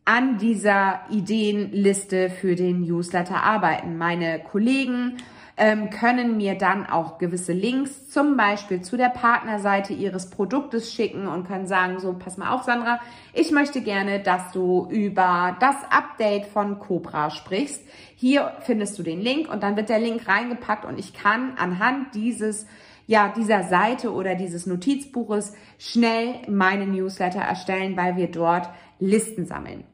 an 0.07 0.39
dieser 0.39 1.01
Ideenliste 1.11 2.31
für 2.31 2.55
den 2.55 2.83
Newsletter 2.83 3.43
arbeiten. 3.43 3.99
Meine 3.99 4.39
Kollegen 4.39 5.19
ähm, 5.57 5.91
können 5.91 6.37
mir 6.37 6.55
dann 6.55 6.87
auch 6.87 7.19
gewisse 7.19 7.53
Links 7.53 8.09
zum 8.09 8.37
Beispiel 8.37 8.83
zu 8.83 8.97
der 8.97 9.09
Partnerseite 9.09 9.95
ihres 9.95 10.31
Produktes 10.31 10.93
schicken 10.93 11.27
und 11.27 11.47
können 11.47 11.67
sagen, 11.67 11.99
so, 11.99 12.13
pass 12.13 12.37
mal 12.37 12.55
auf, 12.55 12.63
Sandra, 12.63 13.01
ich 13.33 13.51
möchte 13.51 13.81
gerne, 13.81 14.21
dass 14.21 14.53
du 14.53 14.87
über 14.91 15.57
das 15.59 15.77
Update 15.91 16.47
von 16.47 16.79
Cobra 16.79 17.31
sprichst. 17.31 17.83
Hier 18.15 18.53
findest 18.61 18.99
du 18.99 19.03
den 19.03 19.21
Link 19.21 19.53
und 19.53 19.65
dann 19.65 19.77
wird 19.77 19.89
der 19.89 19.99
Link 19.99 20.29
reingepackt 20.29 20.85
und 20.85 21.01
ich 21.01 21.15
kann 21.15 21.55
anhand 21.57 22.15
dieses 22.15 22.67
ja, 23.09 23.33
dieser 23.37 23.63
Seite 23.63 24.13
oder 24.13 24.35
dieses 24.35 24.67
Notizbuches 24.67 25.53
schnell 25.79 26.35
meine 26.49 26.87
Newsletter 26.87 27.41
erstellen, 27.41 27.97
weil 27.97 28.17
wir 28.17 28.29
dort 28.29 28.69
Listen 28.99 29.47
sammeln. 29.47 29.85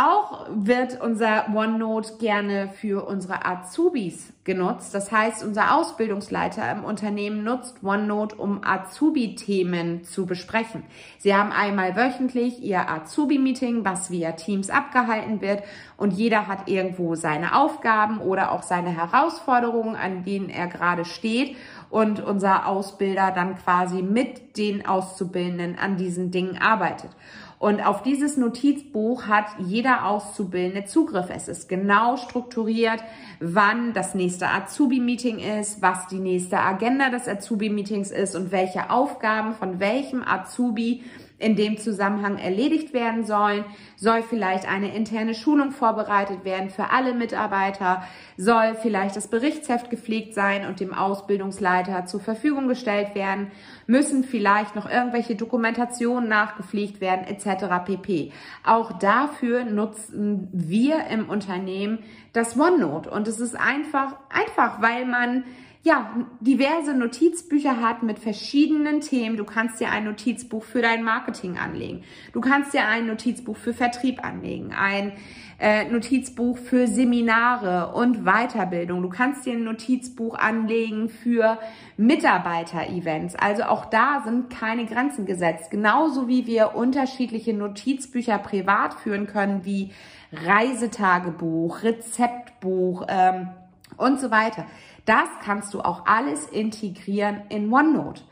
Auch 0.00 0.46
wird 0.54 1.00
unser 1.00 1.46
OneNote 1.52 2.18
gerne 2.20 2.68
für 2.68 3.04
unsere 3.08 3.44
Azubis 3.44 4.32
genutzt. 4.44 4.94
Das 4.94 5.10
heißt, 5.10 5.42
unser 5.42 5.74
Ausbildungsleiter 5.74 6.70
im 6.70 6.84
Unternehmen 6.84 7.42
nutzt 7.42 7.82
OneNote, 7.82 8.36
um 8.36 8.62
Azubi-Themen 8.62 10.04
zu 10.04 10.24
besprechen. 10.24 10.84
Sie 11.18 11.34
haben 11.34 11.50
einmal 11.50 11.96
wöchentlich 11.96 12.62
ihr 12.62 12.88
Azubi-Meeting, 12.88 13.84
was 13.84 14.12
via 14.12 14.32
Teams 14.32 14.70
abgehalten 14.70 15.40
wird 15.40 15.64
und 15.96 16.12
jeder 16.12 16.46
hat 16.46 16.68
irgendwo 16.68 17.16
seine 17.16 17.56
Aufgaben 17.56 18.20
oder 18.20 18.52
auch 18.52 18.62
seine 18.62 18.90
Herausforderungen, 18.90 19.96
an 19.96 20.22
denen 20.22 20.48
er 20.48 20.68
gerade 20.68 21.04
steht 21.04 21.56
und 21.90 22.22
unser 22.22 22.68
Ausbilder 22.68 23.32
dann 23.32 23.58
quasi 23.58 24.02
mit 24.02 24.56
den 24.58 24.86
Auszubildenden 24.86 25.76
an 25.76 25.96
diesen 25.96 26.30
Dingen 26.30 26.56
arbeitet. 26.56 27.10
Und 27.58 27.84
auf 27.84 28.02
dieses 28.02 28.36
Notizbuch 28.36 29.26
hat 29.26 29.46
jeder 29.58 30.06
Auszubildende 30.06 30.84
Zugriff. 30.84 31.26
Es 31.28 31.48
ist 31.48 31.68
genau 31.68 32.16
strukturiert, 32.16 33.02
wann 33.40 33.92
das 33.94 34.14
nächste 34.14 34.48
Azubi-Meeting 34.48 35.38
ist, 35.38 35.82
was 35.82 36.06
die 36.06 36.20
nächste 36.20 36.60
Agenda 36.60 37.10
des 37.10 37.26
Azubi-Meetings 37.26 38.12
ist 38.12 38.36
und 38.36 38.52
welche 38.52 38.90
Aufgaben 38.90 39.54
von 39.54 39.80
welchem 39.80 40.22
Azubi 40.22 41.02
in 41.38 41.54
dem 41.54 41.78
Zusammenhang 41.78 42.36
erledigt 42.36 42.92
werden 42.92 43.24
sollen. 43.24 43.64
Soll 43.96 44.22
vielleicht 44.22 44.68
eine 44.68 44.94
interne 44.94 45.34
Schulung 45.34 45.70
vorbereitet 45.70 46.44
werden 46.44 46.70
für 46.70 46.90
alle 46.90 47.14
Mitarbeiter? 47.14 48.02
Soll 48.36 48.74
vielleicht 48.80 49.16
das 49.16 49.28
Berichtsheft 49.28 49.88
gepflegt 49.88 50.34
sein 50.34 50.66
und 50.66 50.80
dem 50.80 50.92
Ausbildungsleiter 50.92 52.06
zur 52.06 52.20
Verfügung 52.20 52.66
gestellt 52.66 53.14
werden? 53.14 53.52
Müssen 53.86 54.24
vielleicht 54.24 54.74
noch 54.74 54.90
irgendwelche 54.90 55.36
Dokumentationen 55.36 56.28
nachgepflegt 56.28 57.00
werden 57.00 57.26
etc. 57.26 57.84
pp. 57.84 58.32
Auch 58.64 58.98
dafür 58.98 59.64
nutzen 59.64 60.48
wir 60.52 61.06
im 61.06 61.28
Unternehmen 61.28 62.00
das 62.32 62.58
OneNote 62.58 63.10
und 63.10 63.28
es 63.28 63.40
ist 63.40 63.58
einfach 63.58 64.16
einfach, 64.28 64.82
weil 64.82 65.06
man 65.06 65.44
ja, 65.82 66.14
diverse 66.40 66.92
Notizbücher 66.92 67.80
hat 67.80 68.02
mit 68.02 68.18
verschiedenen 68.18 69.00
Themen. 69.00 69.36
Du 69.36 69.44
kannst 69.44 69.80
dir 69.80 69.90
ein 69.90 70.04
Notizbuch 70.04 70.64
für 70.64 70.82
dein 70.82 71.04
Marketing 71.04 71.56
anlegen. 71.56 72.02
Du 72.32 72.40
kannst 72.40 72.74
dir 72.74 72.86
ein 72.86 73.06
Notizbuch 73.06 73.56
für 73.56 73.72
Vertrieb 73.72 74.24
anlegen, 74.24 74.72
ein 74.72 75.12
äh, 75.60 75.84
Notizbuch 75.84 76.58
für 76.58 76.86
Seminare 76.86 77.92
und 77.94 78.24
Weiterbildung. 78.24 79.02
Du 79.02 79.08
kannst 79.08 79.46
dir 79.46 79.54
ein 79.54 79.64
Notizbuch 79.64 80.36
anlegen 80.36 81.08
für 81.08 81.58
Mitarbeiter-Events. 81.96 83.36
Also 83.36 83.64
auch 83.64 83.86
da 83.86 84.22
sind 84.24 84.50
keine 84.50 84.86
Grenzen 84.86 85.26
gesetzt. 85.26 85.70
Genauso 85.70 86.28
wie 86.28 86.46
wir 86.46 86.74
unterschiedliche 86.74 87.54
Notizbücher 87.54 88.38
privat 88.38 88.94
führen 88.94 89.26
können, 89.26 89.64
wie 89.64 89.90
Reisetagebuch, 90.32 91.82
Rezeptbuch 91.82 93.06
ähm, 93.08 93.48
und 93.96 94.20
so 94.20 94.30
weiter. 94.30 94.66
Das 95.08 95.28
kannst 95.42 95.72
du 95.72 95.80
auch 95.80 96.04
alles 96.04 96.44
integrieren 96.44 97.40
in 97.48 97.72
OneNote. 97.72 98.22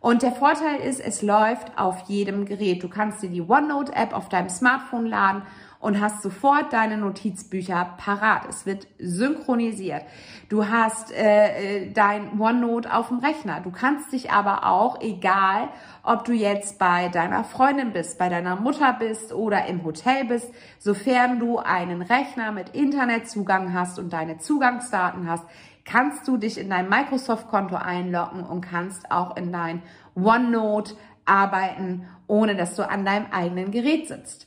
Und 0.00 0.22
der 0.22 0.32
Vorteil 0.32 0.80
ist, 0.80 1.00
es 1.00 1.22
läuft 1.22 1.78
auf 1.78 2.08
jedem 2.08 2.44
Gerät. 2.44 2.82
Du 2.82 2.88
kannst 2.88 3.22
dir 3.22 3.30
die 3.30 3.40
OneNote-App 3.40 4.12
auf 4.12 4.28
deinem 4.28 4.48
Smartphone 4.48 5.06
laden 5.06 5.42
und 5.78 6.00
hast 6.00 6.22
sofort 6.22 6.72
deine 6.72 6.96
Notizbücher 6.96 7.94
parat. 7.98 8.46
Es 8.48 8.66
wird 8.66 8.86
synchronisiert. 8.98 10.02
Du 10.48 10.66
hast 10.68 11.12
äh, 11.12 11.84
äh, 11.84 11.92
dein 11.92 12.40
OneNote 12.40 12.92
auf 12.92 13.08
dem 13.08 13.18
Rechner. 13.18 13.60
Du 13.60 13.70
kannst 13.70 14.12
dich 14.12 14.32
aber 14.32 14.66
auch, 14.66 15.00
egal 15.00 15.68
ob 16.02 16.24
du 16.24 16.32
jetzt 16.32 16.78
bei 16.78 17.08
deiner 17.08 17.44
Freundin 17.44 17.92
bist, 17.92 18.18
bei 18.18 18.28
deiner 18.28 18.56
Mutter 18.56 18.92
bist 18.98 19.32
oder 19.32 19.66
im 19.66 19.84
Hotel 19.84 20.24
bist, 20.24 20.50
sofern 20.78 21.38
du 21.38 21.58
einen 21.58 22.02
Rechner 22.02 22.50
mit 22.50 22.70
Internetzugang 22.70 23.72
hast 23.72 23.98
und 23.98 24.12
deine 24.12 24.38
Zugangsdaten 24.38 25.30
hast, 25.30 25.44
kannst 25.84 26.26
du 26.28 26.36
dich 26.36 26.58
in 26.58 26.70
dein 26.70 26.88
Microsoft-Konto 26.88 27.76
einloggen 27.76 28.44
und 28.44 28.60
kannst 28.60 29.10
auch 29.10 29.36
in 29.36 29.52
dein 29.52 29.82
OneNote 30.14 30.94
arbeiten, 31.24 32.06
ohne 32.26 32.56
dass 32.56 32.76
du 32.76 32.88
an 32.88 33.04
deinem 33.04 33.26
eigenen 33.30 33.70
Gerät 33.70 34.08
sitzt. 34.08 34.46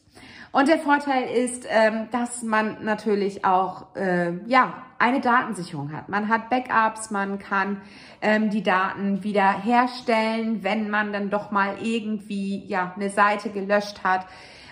Und 0.52 0.68
der 0.70 0.80
Vorteil 0.80 1.30
ist, 1.30 1.68
ähm, 1.70 2.08
dass 2.12 2.42
man 2.42 2.84
natürlich 2.84 3.46
auch 3.46 3.96
äh, 3.96 4.34
ja 4.48 4.74
eine 4.98 5.22
Datensicherung 5.22 5.92
hat. 5.92 6.10
Man 6.10 6.30
hat 6.30 6.50
Backups, 6.50 7.12
man 7.12 7.38
kann 7.38 7.82
ähm, 8.22 8.50
die 8.50 8.64
Daten 8.64 9.24
wieder 9.24 9.62
herstellen, 9.62 10.64
wenn 10.64 10.90
man 10.90 11.14
dann 11.14 11.30
doch 11.30 11.52
mal 11.52 11.76
irgendwie 11.82 12.66
ja 12.66 12.94
eine 12.96 13.10
Seite 13.10 13.50
gelöscht 13.50 14.04
hat. 14.04 14.26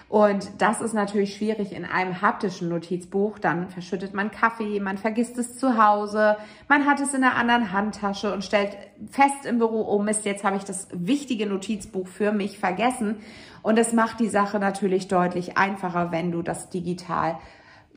Und 0.08 0.62
das 0.62 0.82
ist 0.82 0.94
natürlich 0.94 1.36
schwierig 1.36 1.72
in 1.72 1.84
einem 1.84 2.22
haptischen 2.22 2.70
Notizbuch. 2.70 3.39
Dann 3.39 3.70
verschüttet 3.70 4.13
man 4.13 4.30
Kaffee, 4.30 4.80
man 4.80 4.98
vergisst 4.98 5.38
es 5.38 5.58
zu 5.58 5.84
Hause, 5.84 6.38
man 6.68 6.86
hat 6.86 7.00
es 7.00 7.13
in 7.13 7.24
einer 7.24 7.36
anderen 7.36 7.72
Handtasche 7.72 8.32
und 8.32 8.44
stellt 8.44 8.78
fest 9.10 9.46
im 9.46 9.58
Büro, 9.58 9.82
oh 9.82 10.00
Mist, 10.00 10.26
jetzt 10.26 10.44
habe 10.44 10.58
ich 10.58 10.63
das 10.63 10.88
wichtige 10.91 11.48
Notizbuch 11.48 12.08
für 12.08 12.32
mich 12.32 12.60
vergessen. 12.60 13.18
Und 13.63 13.80
es 13.80 13.94
macht 13.94 14.20
die 14.20 14.30
Sache 14.30 14.60
natürlich 14.60 15.08
deutlich 15.08 15.58
einfacher, 15.58 16.12
wenn 16.12 16.32
du 16.32 16.44
das 16.44 16.70
digital 16.70 17.39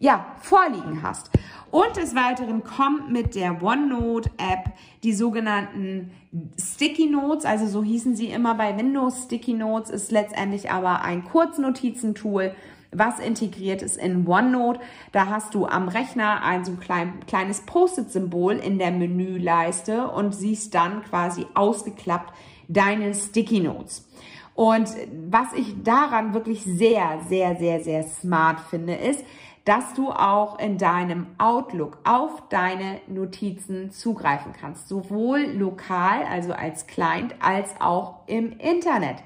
ja, 0.00 0.26
vorliegen 0.40 1.02
hast. 1.02 1.30
Und 1.70 1.96
des 1.96 2.14
Weiteren 2.14 2.64
kommt 2.64 3.11
mit 3.11 3.34
der 3.34 3.62
OneNote-App 3.62 4.72
die 5.02 5.12
sogenannten 5.12 6.11
Sticky 6.58 7.06
Notes, 7.06 7.44
also 7.44 7.66
so 7.66 7.82
hießen 7.82 8.16
sie 8.16 8.26
immer 8.26 8.54
bei 8.54 8.76
Windows. 8.76 9.24
Sticky 9.24 9.54
Notes 9.54 9.90
ist 9.90 10.11
letztendlich 10.11 10.70
aber 10.70 11.02
ein 11.02 11.24
Kurznotizentool, 11.24 12.54
was 12.90 13.18
integriert 13.18 13.82
ist 13.82 13.98
in 13.98 14.26
OneNote. 14.26 14.80
Da 15.12 15.26
hast 15.26 15.54
du 15.54 15.66
am 15.66 15.88
Rechner 15.88 16.42
ein 16.42 16.64
so 16.64 16.72
klein, 16.72 17.20
kleines 17.26 17.62
Post-it-Symbol 17.62 18.54
in 18.54 18.78
der 18.78 18.92
Menüleiste 18.92 20.08
und 20.08 20.34
siehst 20.34 20.74
dann 20.74 21.02
quasi 21.02 21.46
ausgeklappt 21.54 22.32
deine 22.68 23.14
Sticky 23.14 23.61
Notes. 23.61 24.08
Und 24.54 24.88
was 25.30 25.52
ich 25.54 25.82
daran 25.84 26.34
wirklich 26.34 26.64
sehr, 26.64 27.20
sehr, 27.28 27.54
sehr, 27.56 27.80
sehr 27.84 28.02
smart 28.02 28.58
finde, 28.58 28.94
ist, 28.94 29.22
dass 29.68 29.92
du 29.92 30.09
auch 30.09 30.59
in 30.59 30.78
deinem 30.78 31.26
Outlook 31.37 31.98
auf 32.04 32.48
deine 32.48 33.02
Notizen 33.07 33.90
zugreifen 33.90 34.54
kannst, 34.59 34.88
sowohl 34.88 35.40
lokal, 35.40 36.22
also 36.22 36.54
als 36.54 36.87
Client, 36.87 37.35
als 37.40 37.78
auch 37.78 38.20
im 38.26 38.52
Internet. 38.59 39.16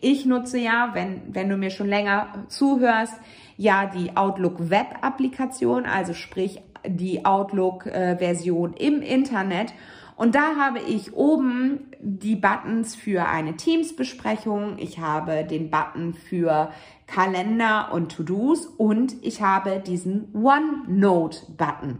Ich 0.00 0.26
nutze 0.26 0.58
ja, 0.58 0.90
wenn, 0.94 1.22
wenn 1.32 1.48
du 1.48 1.56
mir 1.56 1.70
schon 1.70 1.86
länger 1.86 2.46
zuhörst, 2.48 3.14
ja 3.56 3.86
die 3.86 4.16
Outlook 4.16 4.70
Web 4.70 4.88
Applikation, 5.02 5.86
also 5.86 6.14
sprich 6.14 6.60
die 6.84 7.24
Outlook 7.24 7.86
äh, 7.86 8.16
Version 8.16 8.74
im 8.74 9.02
Internet. 9.02 9.72
Und 10.16 10.34
da 10.34 10.56
habe 10.56 10.80
ich 10.80 11.14
oben 11.14 11.92
die 12.00 12.34
Buttons 12.34 12.96
für 12.96 13.28
eine 13.28 13.54
Teams-Besprechung, 13.54 14.78
ich 14.78 14.98
habe 14.98 15.44
den 15.44 15.70
Button 15.70 16.12
für 16.14 16.72
Kalender 17.12 17.90
und 17.92 18.16
To-Dos 18.16 18.66
und 18.66 19.14
ich 19.22 19.42
habe 19.42 19.82
diesen 19.86 20.34
OneNote-Button. 20.34 21.98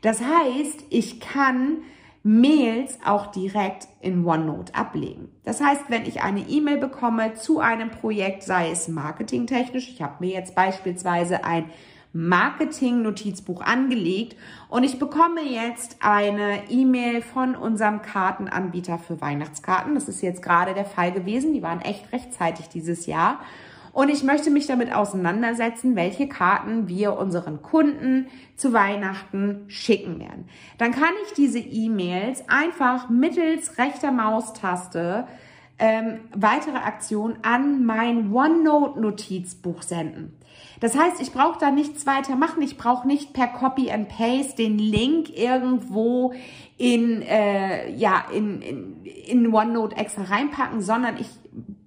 Das 0.00 0.22
heißt, 0.22 0.84
ich 0.88 1.20
kann 1.20 1.78
Mails 2.22 2.98
auch 3.04 3.26
direkt 3.26 3.86
in 4.00 4.24
OneNote 4.26 4.74
ablegen. 4.74 5.28
Das 5.44 5.60
heißt, 5.60 5.84
wenn 5.88 6.06
ich 6.06 6.22
eine 6.22 6.40
E-Mail 6.40 6.78
bekomme 6.78 7.34
zu 7.34 7.60
einem 7.60 7.90
Projekt, 7.90 8.42
sei 8.42 8.70
es 8.70 8.88
marketingtechnisch, 8.88 9.90
ich 9.90 10.02
habe 10.02 10.16
mir 10.20 10.32
jetzt 10.32 10.54
beispielsweise 10.54 11.44
ein 11.44 11.66
Marketing-Notizbuch 12.12 13.60
angelegt 13.60 14.36
und 14.70 14.84
ich 14.84 14.98
bekomme 14.98 15.42
jetzt 15.42 15.98
eine 16.00 16.68
E-Mail 16.70 17.20
von 17.20 17.54
unserem 17.54 18.00
Kartenanbieter 18.00 18.98
für 18.98 19.20
Weihnachtskarten. 19.20 19.94
Das 19.94 20.08
ist 20.08 20.22
jetzt 20.22 20.42
gerade 20.42 20.72
der 20.72 20.86
Fall 20.86 21.12
gewesen. 21.12 21.52
Die 21.52 21.62
waren 21.62 21.82
echt 21.82 22.10
rechtzeitig 22.12 22.68
dieses 22.70 23.04
Jahr. 23.06 23.38
Und 23.96 24.10
ich 24.10 24.22
möchte 24.22 24.50
mich 24.50 24.66
damit 24.66 24.94
auseinandersetzen, 24.94 25.96
welche 25.96 26.28
Karten 26.28 26.86
wir 26.86 27.16
unseren 27.16 27.62
Kunden 27.62 28.26
zu 28.54 28.74
Weihnachten 28.74 29.64
schicken 29.68 30.20
werden. 30.20 30.50
Dann 30.76 30.92
kann 30.92 31.14
ich 31.24 31.32
diese 31.32 31.60
E-Mails 31.60 32.46
einfach 32.46 33.08
mittels 33.08 33.78
rechter 33.78 34.12
Maustaste 34.12 35.26
ähm, 35.78 36.20
weitere 36.34 36.76
Aktion 36.76 37.38
an 37.40 37.86
mein 37.86 38.34
OneNote-Notizbuch 38.34 39.80
senden. 39.80 40.36
Das 40.80 40.94
heißt, 40.94 41.22
ich 41.22 41.32
brauche 41.32 41.58
da 41.58 41.70
nichts 41.70 42.06
weiter 42.06 42.36
machen. 42.36 42.60
Ich 42.60 42.76
brauche 42.76 43.08
nicht 43.08 43.32
per 43.32 43.46
Copy 43.46 43.90
and 43.90 44.10
Paste 44.10 44.56
den 44.56 44.78
Link 44.78 45.34
irgendwo 45.34 46.34
in, 46.76 47.22
äh, 47.22 47.90
ja, 47.92 48.26
in, 48.30 48.60
in, 48.60 49.06
in 49.06 49.54
OneNote 49.54 49.96
extra 49.96 50.24
reinpacken, 50.24 50.82
sondern 50.82 51.16
ich 51.16 51.28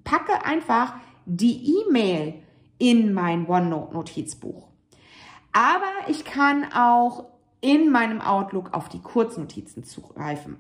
packe 0.04 0.44
einfach 0.44 0.96
die 1.30 1.76
E-Mail 1.82 2.34
in 2.80 3.14
mein 3.14 3.48
OneNote-Notizbuch. 3.48 4.68
Aber 5.52 6.10
ich 6.10 6.26
kann 6.26 6.66
auch 6.74 7.26
in 7.62 7.92
meinem 7.92 8.22
Outlook 8.22 8.74
auf 8.74 8.90
die 8.90 9.02
Kurznotizen 9.02 9.84
zugreifen. 9.84 10.58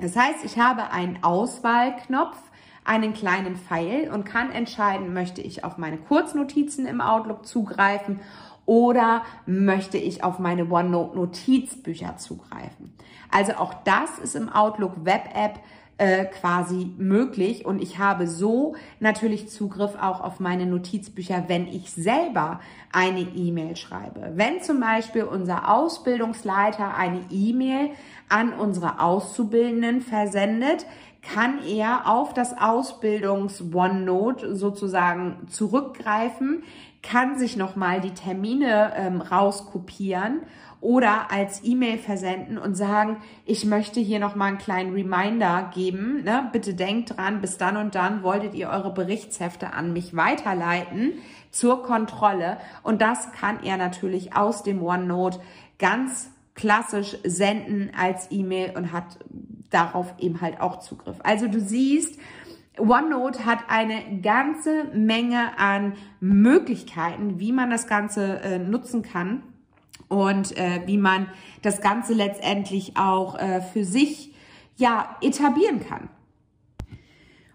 Das 0.00 0.16
heißt, 0.16 0.44
ich 0.44 0.58
habe 0.58 0.90
einen 0.90 1.22
Auswahlknopf, 1.22 2.36
einen 2.84 3.14
kleinen 3.14 3.56
Pfeil 3.56 4.10
und 4.12 4.24
kann 4.24 4.50
entscheiden, 4.50 5.12
möchte 5.12 5.40
ich 5.40 5.64
auf 5.64 5.78
meine 5.78 5.98
Kurznotizen 5.98 6.86
im 6.86 7.00
Outlook 7.00 7.46
zugreifen 7.46 8.20
oder 8.64 9.22
möchte 9.46 9.98
ich 9.98 10.24
auf 10.24 10.38
meine 10.38 10.70
OneNote 10.70 11.16
Notizbücher 11.16 12.16
zugreifen. 12.16 12.94
Also 13.30 13.54
auch 13.54 13.74
das 13.84 14.18
ist 14.18 14.36
im 14.36 14.48
Outlook 14.48 15.04
Web 15.04 15.30
App 15.34 15.60
äh, 15.98 16.24
quasi 16.24 16.90
möglich 16.96 17.64
und 17.66 17.82
ich 17.82 17.98
habe 17.98 18.26
so 18.26 18.74
natürlich 18.98 19.48
Zugriff 19.48 19.94
auch 20.00 20.20
auf 20.20 20.40
meine 20.40 20.66
Notizbücher, 20.66 21.44
wenn 21.48 21.68
ich 21.68 21.92
selber 21.92 22.60
eine 22.92 23.20
E-Mail 23.20 23.76
schreibe. 23.76 24.32
Wenn 24.34 24.60
zum 24.62 24.80
Beispiel 24.80 25.24
unser 25.24 25.70
Ausbildungsleiter 25.70 26.96
eine 26.96 27.20
E-Mail 27.30 27.90
an 28.28 28.52
unsere 28.52 29.00
Auszubildenden 29.00 30.00
versendet, 30.00 30.86
kann 31.22 31.64
er 31.64 32.08
auf 32.08 32.34
das 32.34 32.58
Ausbildungs 32.58 33.62
OneNote 33.72 34.56
sozusagen 34.56 35.46
zurückgreifen, 35.48 36.64
kann 37.02 37.38
sich 37.38 37.56
nochmal 37.56 38.00
die 38.00 38.14
Termine 38.14 38.92
ähm, 38.96 39.20
rauskopieren 39.20 40.42
oder 40.82 41.30
als 41.30 41.62
E-Mail 41.64 41.96
versenden 41.96 42.58
und 42.58 42.74
sagen, 42.74 43.18
ich 43.46 43.64
möchte 43.64 44.00
hier 44.00 44.18
nochmal 44.18 44.48
einen 44.48 44.58
kleinen 44.58 44.92
Reminder 44.92 45.70
geben. 45.72 46.24
Ne? 46.24 46.50
Bitte 46.52 46.74
denkt 46.74 47.16
dran, 47.16 47.40
bis 47.40 47.56
dann 47.56 47.76
und 47.76 47.94
dann 47.94 48.24
wolltet 48.24 48.54
ihr 48.54 48.68
eure 48.68 48.92
Berichtshefte 48.92 49.72
an 49.72 49.92
mich 49.92 50.16
weiterleiten 50.16 51.12
zur 51.52 51.84
Kontrolle. 51.84 52.58
Und 52.82 53.00
das 53.00 53.30
kann 53.30 53.62
er 53.62 53.76
natürlich 53.76 54.36
aus 54.36 54.64
dem 54.64 54.82
OneNote 54.82 55.38
ganz 55.78 56.30
klassisch 56.54 57.16
senden 57.22 57.92
als 57.96 58.26
E-Mail 58.30 58.76
und 58.76 58.92
hat 58.92 59.20
darauf 59.70 60.12
eben 60.18 60.40
halt 60.40 60.60
auch 60.60 60.80
Zugriff. 60.80 61.18
Also 61.22 61.46
du 61.46 61.60
siehst, 61.60 62.18
OneNote 62.76 63.46
hat 63.46 63.60
eine 63.68 64.20
ganze 64.20 64.84
Menge 64.94 65.56
an 65.58 65.92
Möglichkeiten, 66.18 67.38
wie 67.38 67.52
man 67.52 67.70
das 67.70 67.86
Ganze 67.86 68.40
äh, 68.40 68.58
nutzen 68.58 69.02
kann 69.02 69.44
und 70.12 70.56
äh, 70.58 70.82
wie 70.84 70.98
man 70.98 71.28
das 71.62 71.80
Ganze 71.80 72.12
letztendlich 72.12 72.96
auch 72.96 73.38
äh, 73.38 73.62
für 73.62 73.84
sich 73.84 74.34
ja 74.76 75.16
etablieren 75.22 75.80
kann. 75.80 76.10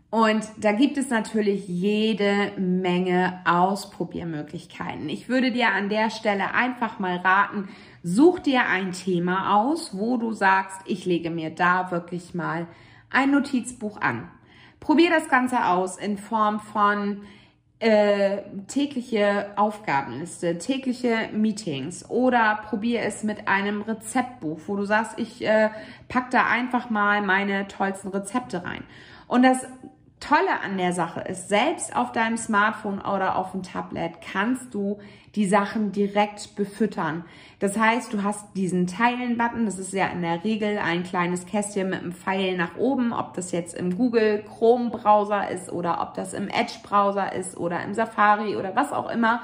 Und 0.09 0.47
da 0.57 0.71
gibt 0.71 0.97
es 0.97 1.09
natürlich 1.09 1.67
jede 1.67 2.53
Menge 2.57 3.41
Ausprobiermöglichkeiten. 3.45 5.09
Ich 5.09 5.27
würde 5.27 5.51
dir 5.51 5.73
an 5.73 5.89
der 5.89 6.09
Stelle 6.09 6.53
einfach 6.53 6.97
mal 6.97 7.17
raten, 7.17 7.67
such 8.03 8.39
dir 8.39 8.67
ein 8.67 8.93
Thema 8.93 9.57
aus, 9.57 9.95
wo 9.95 10.17
du 10.17 10.31
sagst, 10.31 10.79
ich 10.85 11.05
lege 11.05 11.29
mir 11.29 11.49
da 11.49 11.91
wirklich 11.91 12.33
mal 12.33 12.67
ein 13.09 13.31
Notizbuch 13.31 13.99
an. 13.99 14.31
Probier 14.79 15.09
das 15.09 15.27
Ganze 15.27 15.65
aus 15.65 15.97
in 15.97 16.17
Form 16.17 16.61
von 16.61 17.21
äh, 17.79 18.37
tägliche 18.67 19.51
Aufgabenliste, 19.55 20.57
tägliche 20.57 21.29
Meetings 21.31 22.09
oder 22.09 22.59
probier 22.67 23.01
es 23.01 23.23
mit 23.23 23.47
einem 23.47 23.81
Rezeptbuch, 23.81 24.59
wo 24.65 24.75
du 24.75 24.85
sagst, 24.85 25.19
ich 25.19 25.45
äh, 25.45 25.69
pack 26.07 26.31
da 26.31 26.47
einfach 26.47 26.89
mal 26.89 27.21
meine 27.21 27.67
tollsten 27.67 28.07
Rezepte 28.07 28.63
rein. 28.63 28.83
Und 29.27 29.43
das 29.43 29.67
Tolle 30.19 30.61
an 30.63 30.77
der 30.77 30.93
Sache 30.93 31.21
ist, 31.21 31.47
selbst 31.47 31.95
auf 31.95 32.11
deinem 32.11 32.37
Smartphone 32.37 32.99
oder 32.99 33.35
auf 33.35 33.51
dem 33.51 33.61
Tablet 33.61 34.13
kannst 34.21 34.73
du 34.73 34.97
die 35.35 35.45
Sachen 35.45 35.91
direkt 35.91 36.55
befüttern. 36.55 37.23
Das 37.59 37.77
heißt, 37.77 38.11
du 38.13 38.23
hast 38.23 38.45
diesen 38.55 38.87
Teilen-Button, 38.87 39.65
das 39.65 39.77
ist 39.77 39.93
ja 39.93 40.07
in 40.07 40.23
der 40.23 40.43
Regel 40.43 40.79
ein 40.79 41.03
kleines 41.03 41.45
Kästchen 41.45 41.91
mit 41.91 41.99
einem 41.99 42.13
Pfeil 42.13 42.57
nach 42.57 42.77
oben, 42.77 43.13
ob 43.13 43.35
das 43.35 43.51
jetzt 43.51 43.75
im 43.75 43.95
Google 43.95 44.43
Chrome 44.43 44.89
Browser 44.89 45.51
ist 45.51 45.71
oder 45.71 46.01
ob 46.01 46.15
das 46.15 46.33
im 46.33 46.47
Edge 46.47 46.79
Browser 46.81 47.33
ist 47.33 47.55
oder 47.55 47.83
im 47.83 47.93
Safari 47.93 48.55
oder 48.55 48.75
was 48.75 48.91
auch 48.91 49.11
immer. 49.11 49.41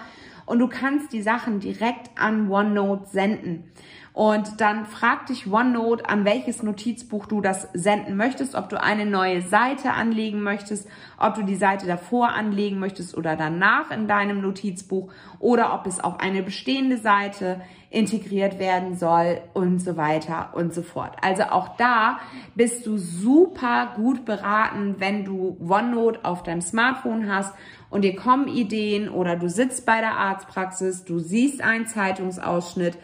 Und 0.47 0.57
du 0.59 0.67
kannst 0.67 1.13
die 1.13 1.21
Sachen 1.21 1.59
direkt 1.59 2.09
an 2.19 2.49
OneNote 2.51 3.07
senden. 3.07 3.71
Und 4.13 4.62
dann 4.62 4.86
fragt 4.86 5.30
dich 5.30 5.52
OneNote, 5.52 6.08
an 6.08 6.23
welches 6.23 6.62
Notizbuch 6.62 7.26
du 7.26 7.41
das 7.41 7.67
senden 7.73 8.15
möchtest, 8.15 8.54
ob 8.54 8.69
du 8.69 8.80
eine 8.80 9.08
neue 9.08 9.41
Seite 9.41 9.91
anlegen 9.91 10.43
möchtest, 10.43 10.88
ob 11.17 11.34
du 11.34 11.41
die 11.41 11.56
Seite 11.56 11.88
davor 11.88 12.30
anlegen 12.30 12.78
möchtest 12.78 13.17
oder 13.17 13.36
danach 13.36 13.89
in 13.89 14.08
deinem 14.08 14.41
Notizbuch 14.41 15.12
oder 15.39 15.73
ob 15.73 15.88
es 15.88 15.99
auf 15.99 16.19
eine 16.19 16.43
bestehende 16.43 16.97
Seite 16.97 17.62
integriert 17.89 18.60
werden 18.60 18.95
soll 18.95 19.41
und 19.54 19.80
so 19.80 19.97
weiter 19.97 20.49
und 20.54 20.76
so 20.76 20.84
fort. 20.84 21.15
Also 21.21 21.43
auch 21.43 21.76
da 21.78 22.19
bist 22.54 22.86
du 22.86 22.97
super 22.97 23.93
gut 23.95 24.26
beraten, 24.26 24.95
wenn 24.99 25.26
du 25.26 25.58
OneNote 25.60 26.23
auf 26.23 26.43
deinem 26.43 26.62
Smartphone 26.62 27.32
hast 27.32 27.54
und 27.89 28.04
dir 28.04 28.15
kommen 28.15 28.47
Ideen 28.47 29.10
oder 29.10 29.36
du 29.36 29.49
sitzt 29.49 29.88
bei 29.88 30.02
der 30.02 30.17
Arztpraxis, 30.17 31.04
du 31.04 31.17
siehst 31.17 31.63
einen 31.63 31.88
Zeitungsausschnitt 31.88 32.95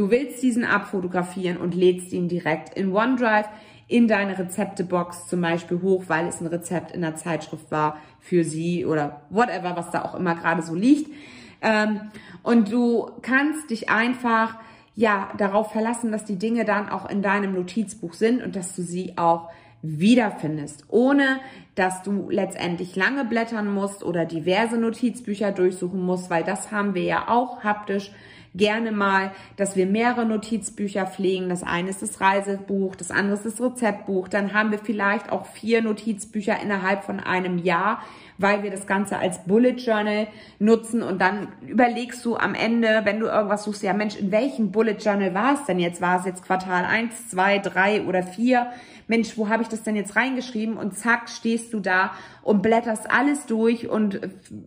Du 0.00 0.10
willst 0.10 0.42
diesen 0.42 0.64
abfotografieren 0.64 1.58
und 1.58 1.74
lädst 1.74 2.14
ihn 2.14 2.26
direkt 2.26 2.72
in 2.74 2.90
OneDrive 2.90 3.46
in 3.86 4.08
deine 4.08 4.38
Rezeptebox 4.38 5.28
zum 5.28 5.42
Beispiel 5.42 5.82
hoch, 5.82 6.04
weil 6.06 6.26
es 6.26 6.40
ein 6.40 6.46
Rezept 6.46 6.92
in 6.92 7.02
der 7.02 7.16
Zeitschrift 7.16 7.70
war 7.70 7.98
für 8.18 8.42
sie 8.42 8.86
oder 8.86 9.20
whatever, 9.28 9.76
was 9.76 9.90
da 9.90 10.02
auch 10.02 10.14
immer 10.14 10.36
gerade 10.36 10.62
so 10.62 10.74
liegt. 10.74 11.12
Ähm, 11.60 12.00
und 12.42 12.72
du 12.72 13.10
kannst 13.20 13.68
dich 13.68 13.90
einfach 13.90 14.54
ja 14.94 15.28
darauf 15.36 15.70
verlassen, 15.70 16.12
dass 16.12 16.24
die 16.24 16.38
Dinge 16.38 16.64
dann 16.64 16.88
auch 16.88 17.10
in 17.10 17.20
deinem 17.20 17.52
Notizbuch 17.52 18.14
sind 18.14 18.42
und 18.42 18.56
dass 18.56 18.74
du 18.74 18.80
sie 18.80 19.18
auch 19.18 19.50
wiederfindest, 19.82 20.84
ohne 20.88 21.40
dass 21.74 22.02
du 22.02 22.30
letztendlich 22.30 22.96
lange 22.96 23.26
blättern 23.26 23.70
musst 23.70 24.02
oder 24.02 24.24
diverse 24.24 24.78
Notizbücher 24.78 25.52
durchsuchen 25.52 26.02
musst, 26.02 26.30
weil 26.30 26.42
das 26.42 26.72
haben 26.72 26.94
wir 26.94 27.02
ja 27.02 27.28
auch 27.28 27.64
haptisch 27.64 28.12
gerne 28.54 28.92
mal, 28.92 29.32
dass 29.56 29.76
wir 29.76 29.86
mehrere 29.86 30.26
Notizbücher 30.26 31.06
pflegen. 31.06 31.48
Das 31.48 31.62
eine 31.62 31.90
ist 31.90 32.02
das 32.02 32.20
Reisebuch, 32.20 32.96
das 32.96 33.10
andere 33.10 33.36
ist 33.36 33.46
das 33.46 33.60
Rezeptbuch. 33.60 34.28
Dann 34.28 34.52
haben 34.52 34.70
wir 34.70 34.78
vielleicht 34.78 35.30
auch 35.30 35.46
vier 35.46 35.82
Notizbücher 35.82 36.60
innerhalb 36.60 37.04
von 37.04 37.20
einem 37.20 37.58
Jahr, 37.58 38.02
weil 38.38 38.62
wir 38.62 38.70
das 38.70 38.86
Ganze 38.86 39.18
als 39.18 39.44
Bullet 39.44 39.76
Journal 39.76 40.26
nutzen. 40.58 41.02
Und 41.02 41.20
dann 41.20 41.48
überlegst 41.66 42.24
du 42.24 42.36
am 42.36 42.54
Ende, 42.54 43.02
wenn 43.04 43.20
du 43.20 43.26
irgendwas 43.26 43.64
suchst, 43.64 43.82
ja 43.82 43.92
Mensch, 43.92 44.16
in 44.16 44.32
welchem 44.32 44.72
Bullet 44.72 44.96
Journal 44.98 45.34
war 45.34 45.54
es 45.54 45.64
denn 45.66 45.78
jetzt? 45.78 46.00
War 46.00 46.18
es 46.18 46.26
jetzt 46.26 46.44
Quartal 46.44 46.84
eins, 46.84 47.28
zwei, 47.28 47.58
drei 47.58 48.02
oder 48.02 48.22
vier? 48.22 48.72
Mensch, 49.06 49.36
wo 49.36 49.48
habe 49.48 49.64
ich 49.64 49.68
das 49.68 49.82
denn 49.82 49.96
jetzt 49.96 50.14
reingeschrieben? 50.14 50.76
Und 50.76 50.96
zack, 50.96 51.28
stehst 51.28 51.72
du 51.72 51.80
da 51.80 52.12
und 52.42 52.62
blätterst 52.62 53.10
alles 53.10 53.46
durch 53.46 53.88
und 53.88 54.20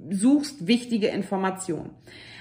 suchst 0.10 0.68
wichtige 0.68 1.08
Informationen. 1.08 1.92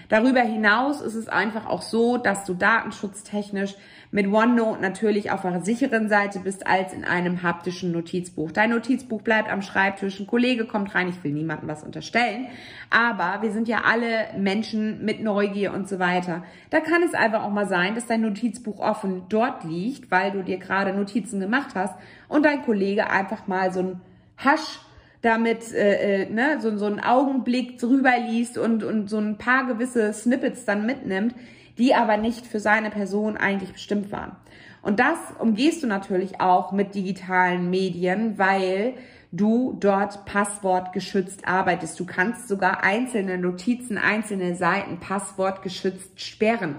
Darüber 0.09 0.41
hinaus 0.41 1.01
ist 1.01 1.15
es 1.15 1.29
einfach 1.29 1.67
auch 1.67 1.83
so, 1.83 2.17
dass 2.17 2.45
du 2.45 2.55
datenschutztechnisch 2.55 3.75
mit 4.13 4.31
OneNote 4.31 4.81
natürlich 4.81 5.31
auf 5.31 5.45
einer 5.45 5.63
sicheren 5.63 6.11
Seite 6.11 6.41
bist 6.41 6.67
als 6.67 6.93
in 6.93 7.05
einem 7.05 7.43
haptischen 7.43 7.93
Notizbuch. 7.93 8.53
Dein 8.53 8.71
Notizbuch 8.71 9.23
bleibt 9.23 9.51
am 9.51 9.63
Schreibtisch, 9.63 10.21
ein 10.21 10.27
Kollege 10.27 10.67
kommt 10.67 10.95
rein, 10.95 11.09
ich 11.09 11.25
will 11.25 11.33
niemandem 11.33 11.69
was 11.69 11.83
unterstellen, 11.83 12.47
aber 12.91 13.43
wir 13.43 13.53
sind 13.53 13.69
ja 13.69 13.85
alle 13.85 14.27
Menschen 14.39 15.03
mit 15.03 15.23
Neugier 15.23 15.73
und 15.73 15.89
so 15.89 15.99
weiter. 15.99 16.45
Da 16.69 16.81
kann 16.81 17.03
es 17.03 17.15
einfach 17.15 17.43
auch 17.43 17.51
mal 17.51 17.67
sein, 17.67 17.95
dass 17.95 18.07
dein 18.07 18.21
Notizbuch 18.21 18.81
offen 18.81 19.23
dort 19.31 19.65
liegt, 19.65 20.11
weil 20.11 20.31
du 20.31 20.45
dir 20.45 20.59
gerade 20.59 20.93
Notizen 20.93 21.41
gemacht 21.41 21.71
hast 21.75 21.95
und 22.29 22.45
dein 22.45 22.63
Kollege 22.63 23.09
einfach 23.09 23.47
mal 23.47 23.73
so 23.73 23.81
ein 23.81 24.01
Hasch 24.37 24.79
damit 25.23 25.73
äh, 25.73 26.25
äh, 26.25 26.31
ne, 26.31 26.59
so, 26.61 26.77
so 26.77 26.87
einen 26.87 27.01
Augenblick 27.01 27.79
drüber 27.79 28.13
liest 28.29 28.59
und, 28.59 28.85
und 28.85 29.09
so 29.09 29.19
ein 29.19 29.39
paar 29.39 29.67
gewisse 29.67 30.13
Snippets 30.13 30.65
dann 30.65 30.85
mitnimmt, 30.85 31.35
die 31.79 31.95
aber 31.95 32.17
nicht 32.17 32.47
für 32.47 32.61
seine 32.61 32.91
Person 32.91 33.37
eigentlich 33.37 33.73
bestimmt 33.73 34.13
waren. 34.13 34.37
Und 34.83 34.99
das 34.99 35.17
umgehst 35.39 35.83
du 35.83 35.87
natürlich 35.87 36.41
auch 36.41 36.73
mit 36.73 36.97
digitalen 36.97 37.71
Medien, 37.71 38.37
weil 38.37 38.95
du 39.31 39.77
dort 39.79 40.27
passwortgeschützt 40.27 41.47
arbeitest. 41.47 41.99
Du 41.99 42.05
kannst 42.05 42.49
sogar 42.49 42.83
einzelne 42.83 43.39
Notizen, 43.39 43.97
einzelne 43.97 44.57
Seiten 44.57 44.99
passwortgeschützt 44.99 46.21
sperren. 46.21 46.77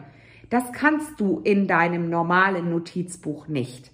Das 0.50 0.72
kannst 0.74 1.20
du 1.20 1.40
in 1.44 1.66
deinem 1.68 2.10
normalen 2.10 2.70
Notizbuch 2.70 3.48
nicht. 3.48 3.90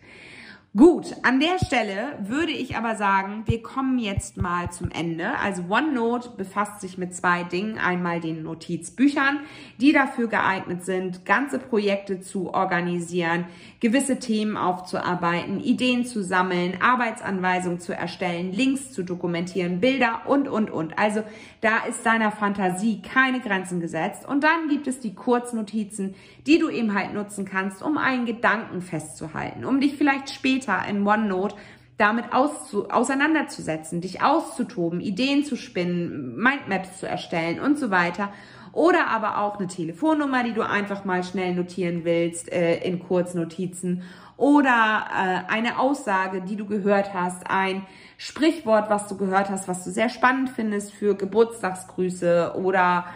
Gut, 0.77 1.15
an 1.23 1.39
der 1.39 1.57
Stelle 1.65 2.19
würde 2.21 2.51
ich 2.51 2.77
aber 2.77 2.95
sagen, 2.95 3.41
wir 3.47 3.63
kommen 3.63 3.97
jetzt 3.97 4.37
mal 4.37 4.71
zum 4.71 4.91
Ende. 4.91 5.35
Also 5.39 5.63
OneNote 5.67 6.29
befasst 6.37 6.81
sich 6.81 6.95
mit 6.95 7.15
zwei 7.15 7.41
Dingen. 7.41 7.79
Einmal 7.79 8.19
den 8.19 8.43
Notizbüchern, 8.43 9.39
die 9.81 9.93
dafür 9.93 10.27
geeignet 10.27 10.85
sind, 10.85 11.25
ganze 11.25 11.57
Projekte 11.57 12.21
zu 12.21 12.53
organisieren, 12.53 13.45
gewisse 13.79 14.19
Themen 14.19 14.57
aufzuarbeiten, 14.57 15.59
Ideen 15.59 16.05
zu 16.05 16.21
sammeln, 16.21 16.79
Arbeitsanweisungen 16.79 17.79
zu 17.79 17.95
erstellen, 17.95 18.53
Links 18.53 18.91
zu 18.91 19.01
dokumentieren, 19.01 19.79
Bilder 19.79 20.21
und, 20.27 20.47
und, 20.47 20.69
und. 20.69 20.99
Also 20.99 21.23
da 21.61 21.79
ist 21.89 22.05
deiner 22.05 22.31
Fantasie 22.31 23.01
keine 23.01 23.39
Grenzen 23.39 23.79
gesetzt. 23.79 24.23
Und 24.27 24.43
dann 24.43 24.69
gibt 24.69 24.85
es 24.85 24.99
die 24.99 25.15
Kurznotizen, 25.15 26.13
die 26.45 26.59
du 26.59 26.69
eben 26.69 26.93
halt 26.93 27.15
nutzen 27.15 27.45
kannst, 27.45 27.81
um 27.81 27.97
einen 27.97 28.27
Gedanken 28.27 28.83
festzuhalten, 28.83 29.65
um 29.65 29.81
dich 29.81 29.95
vielleicht 29.95 30.29
später 30.29 30.58
später 30.59 30.87
in 30.87 31.05
OneNote 31.05 31.55
damit 31.97 32.31
auszu 32.31 32.89
auseinanderzusetzen, 32.89 33.99
dich 33.99 34.21
auszutoben, 34.21 35.01
Ideen 35.01 35.43
zu 35.43 35.57
spinnen, 35.57 36.37
Mindmaps 36.37 36.97
zu 36.99 37.07
erstellen 37.07 37.59
und 37.59 37.77
so 37.77 37.91
weiter. 37.91 38.31
Oder 38.71 39.07
aber 39.07 39.39
auch 39.39 39.57
eine 39.57 39.67
Telefonnummer, 39.67 40.43
die 40.43 40.53
du 40.53 40.61
einfach 40.61 41.03
mal 41.03 41.23
schnell 41.23 41.53
notieren 41.53 42.05
willst 42.05 42.49
äh, 42.53 42.77
in 42.77 42.99
Kurznotizen. 42.99 44.03
Oder 44.37 45.07
äh, 45.11 45.51
eine 45.51 45.77
Aussage, 45.77 46.41
die 46.41 46.55
du 46.55 46.65
gehört 46.65 47.13
hast, 47.13 47.49
ein 47.49 47.85
Sprichwort, 48.17 48.89
was 48.89 49.07
du 49.07 49.17
gehört 49.17 49.49
hast, 49.49 49.67
was 49.67 49.83
du 49.83 49.91
sehr 49.91 50.07
spannend 50.07 50.51
findest 50.51 50.93
für 50.93 51.15
Geburtstagsgrüße 51.15 52.53
oder 52.55 53.07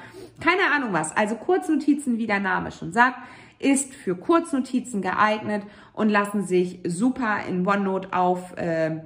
keine 0.41 0.75
Ahnung 0.75 0.91
was. 0.91 1.15
Also 1.15 1.35
Kurznotizen, 1.35 2.17
wie 2.17 2.27
der 2.27 2.41
Name 2.41 2.73
schon 2.73 2.91
sagt, 2.91 3.19
ist 3.63 3.93
für 3.93 4.15
Kurznotizen 4.15 5.01
geeignet 5.01 5.63
und 5.93 6.09
lassen 6.09 6.45
sich 6.45 6.79
super 6.85 7.45
in 7.47 7.65
OneNote 7.65 8.13
auf 8.13 8.57
äh, 8.57 9.01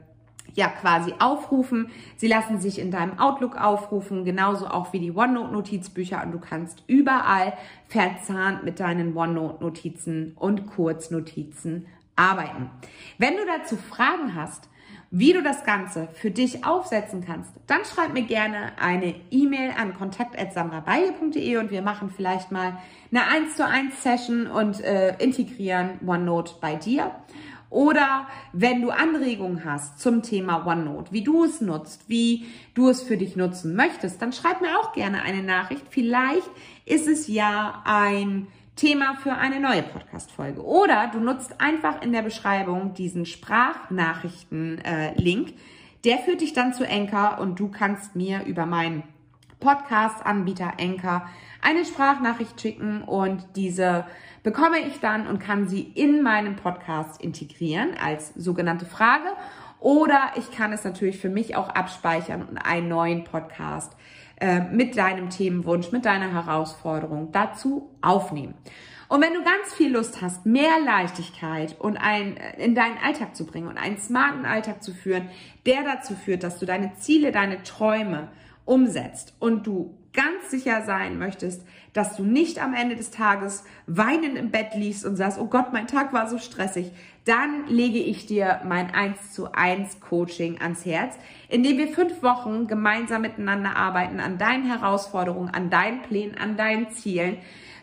ja 0.54 0.67
quasi 0.67 1.13
aufrufen. 1.20 1.91
Sie 2.17 2.28
lassen 2.28 2.60
sich 2.60 2.80
in 2.80 2.91
deinem 2.91 3.20
Outlook 3.20 3.56
aufrufen, 3.56 4.26
genauso 4.26 4.67
auch 4.67 4.91
wie 4.91 5.00
die 5.00 5.12
OneNote-Notizbücher 5.12 6.24
und 6.24 6.32
du 6.32 6.39
kannst 6.39 6.84
überall 6.88 7.54
verzahnt 7.88 8.63
mit 8.63 8.80
deinen 8.80 9.15
OneNote-Notizen 9.15 10.34
und 10.36 10.67
Kurznotizen 10.67 11.86
arbeiten. 12.15 12.72
Wenn 13.20 13.36
du 13.36 13.46
dazu 13.46 13.78
Fragen 13.78 14.34
hast, 14.34 14.67
wie 15.10 15.34
du 15.34 15.41
das 15.41 15.63
Ganze 15.63 16.10
für 16.13 16.32
dich 16.32 16.65
aufsetzen 16.65 17.24
kannst, 17.26 17.52
dann 17.65 17.86
schreib 17.86 18.13
mir 18.13 18.24
gerne 18.24 18.72
eine 18.80 19.15
E-Mail 19.32 19.72
an 19.78 19.93
kontakt.samrabaye.de 19.93 21.58
und 21.58 21.72
wir 21.72 21.82
machen 21.82 22.10
vielleicht 22.15 22.52
mal 22.52 22.78
eine 23.12 23.26
1 23.26 23.56
zu 23.56 23.65
1 23.65 24.04
Session 24.04 24.48
und 24.48 24.82
äh, 24.82 25.15
integrieren 25.17 26.00
OneNote 26.06 26.56
bei 26.60 26.76
dir. 26.76 27.12
Oder 27.70 28.28
wenn 28.54 28.82
du 28.82 28.91
Anregungen 28.91 29.65
hast 29.65 30.00
zum 30.00 30.24
Thema 30.24 30.65
OneNote, 30.65 31.12
wie 31.12 31.24
du 31.24 31.43
es 31.43 31.60
nutzt, 31.60 32.08
wie 32.08 32.46
du 32.74 32.88
es 32.88 33.04
für 33.04 33.17
dich 33.17 33.36
nutzen 33.36 33.76
möchtest, 33.76 34.22
dann 34.22 34.32
schreib 34.32 34.62
mir 34.62 34.80
auch 34.80 34.93
gerne 34.93 35.22
eine 35.22 35.43
Nachricht. 35.43 35.84
Vielleicht 35.89 36.50
ist 36.86 37.08
es 37.08 37.28
ja 37.28 37.82
ein 37.86 38.48
Thema 38.77 39.15
für 39.15 39.33
eine 39.33 39.59
neue 39.59 39.83
Podcast-Folge. 39.83 40.63
Oder 40.63 41.09
du 41.11 41.19
nutzt 41.19 41.59
einfach 41.59 42.01
in 42.03 42.13
der 42.13 42.21
Beschreibung 42.21 42.93
diesen 42.93 43.25
Sprachnachrichten-Link. 43.25 45.49
Äh, 45.49 45.53
der 46.05 46.19
führt 46.19 46.39
dich 46.41 46.53
dann 46.53 46.73
zu 46.73 46.87
Enker 46.87 47.41
und 47.41 47.59
du 47.59 47.69
kannst 47.69 48.15
mir 48.15 48.45
über 48.45 48.67
meinen 48.67 49.01
Podcast-Anbieter 49.59 50.73
Enker 50.77 51.27
eine 51.59 51.85
Sprachnachricht 51.85 52.61
schicken 52.61 53.01
und 53.01 53.43
diese 53.55 54.05
bekomme 54.43 54.77
ich 54.79 54.99
dann 54.99 55.25
und 55.25 55.39
kann 55.39 55.67
sie 55.67 55.81
in 55.81 56.21
meinen 56.21 56.55
Podcast 56.55 57.19
integrieren 57.19 57.95
als 57.99 58.31
sogenannte 58.35 58.85
Frage. 58.85 59.29
Oder 59.79 60.33
ich 60.35 60.51
kann 60.51 60.71
es 60.71 60.83
natürlich 60.83 61.17
für 61.17 61.29
mich 61.29 61.55
auch 61.55 61.69
abspeichern 61.69 62.43
und 62.43 62.59
einen 62.59 62.89
neuen 62.89 63.23
Podcast 63.23 63.93
äh, 64.39 64.62
mit 64.62 64.97
deinem 64.97 65.30
Themenwunsch, 65.30 65.91
mit 65.91 66.06
deiner 66.06 66.32
Herausforderung 66.32 67.32
dazu 67.32 67.89
aufnehmen. 68.02 68.54
Und 69.10 69.21
wenn 69.21 69.34
du 69.34 69.43
ganz 69.43 69.73
viel 69.73 69.93
Lust 69.93 70.21
hast, 70.21 70.45
mehr 70.45 70.80
Leichtigkeit 70.84 71.76
und 71.80 71.97
ein, 71.97 72.38
äh, 72.38 72.63
in 72.63 72.76
deinen 72.76 72.97
Alltag 72.97 73.36
zu 73.36 73.45
bringen 73.45 73.67
und 73.67 73.78
einen 73.78 73.97
smarten 73.97 74.45
Alltag 74.45 74.84
zu 74.84 74.93
führen, 74.93 75.30
der 75.65 75.84
dazu 75.84 76.13
führt, 76.13 76.43
dass 76.43 76.60
du 76.60 76.65
deine 76.65 76.93
Ziele, 76.95 77.32
deine 77.32 77.63
Träume 77.63 78.30
umsetzt 78.65 79.34
und 79.39 79.65
du 79.65 79.97
ganz 80.13 80.52
sicher 80.52 80.84
sein 80.84 81.17
möchtest, 81.17 81.65
dass 81.97 82.15
du 82.15 82.23
nicht 82.23 82.62
am 82.62 82.75
Ende 82.75 82.95
des 82.95 83.10
Tages 83.10 83.63
weinend 83.88 84.38
im 84.38 84.51
Bett 84.51 84.75
liegst 84.75 85.03
und 85.03 85.15
sagst, 85.15 85.39
oh 85.39 85.47
Gott, 85.47 85.73
mein 85.73 85.88
Tag 85.88 86.13
war 86.13 86.29
so 86.29 86.38
stressig, 86.38 86.91
dann 87.25 87.67
lege 87.67 87.97
ich 87.97 88.27
dir 88.27 88.62
mein 88.65 88.93
1 88.93 89.33
zu 89.33 89.51
1 89.51 89.99
Coaching 89.99 90.62
ans 90.62 90.86
Herz, 90.86 91.15
in 91.49 91.63
dem 91.63 91.79
wir 91.79 91.88
fünf 91.88 92.21
Wochen 92.21 92.67
gemeinsam 92.67 93.23
miteinander 93.23 93.75
arbeiten 93.75 94.19
an 94.19 94.38
deinen 94.38 94.65
Herausforderungen, 94.65 95.49
an 95.49 95.71
deinen 95.71 96.03
Plänen, 96.03 96.38
an 96.38 96.55
deinen 96.55 96.91
Zielen, 96.91 97.38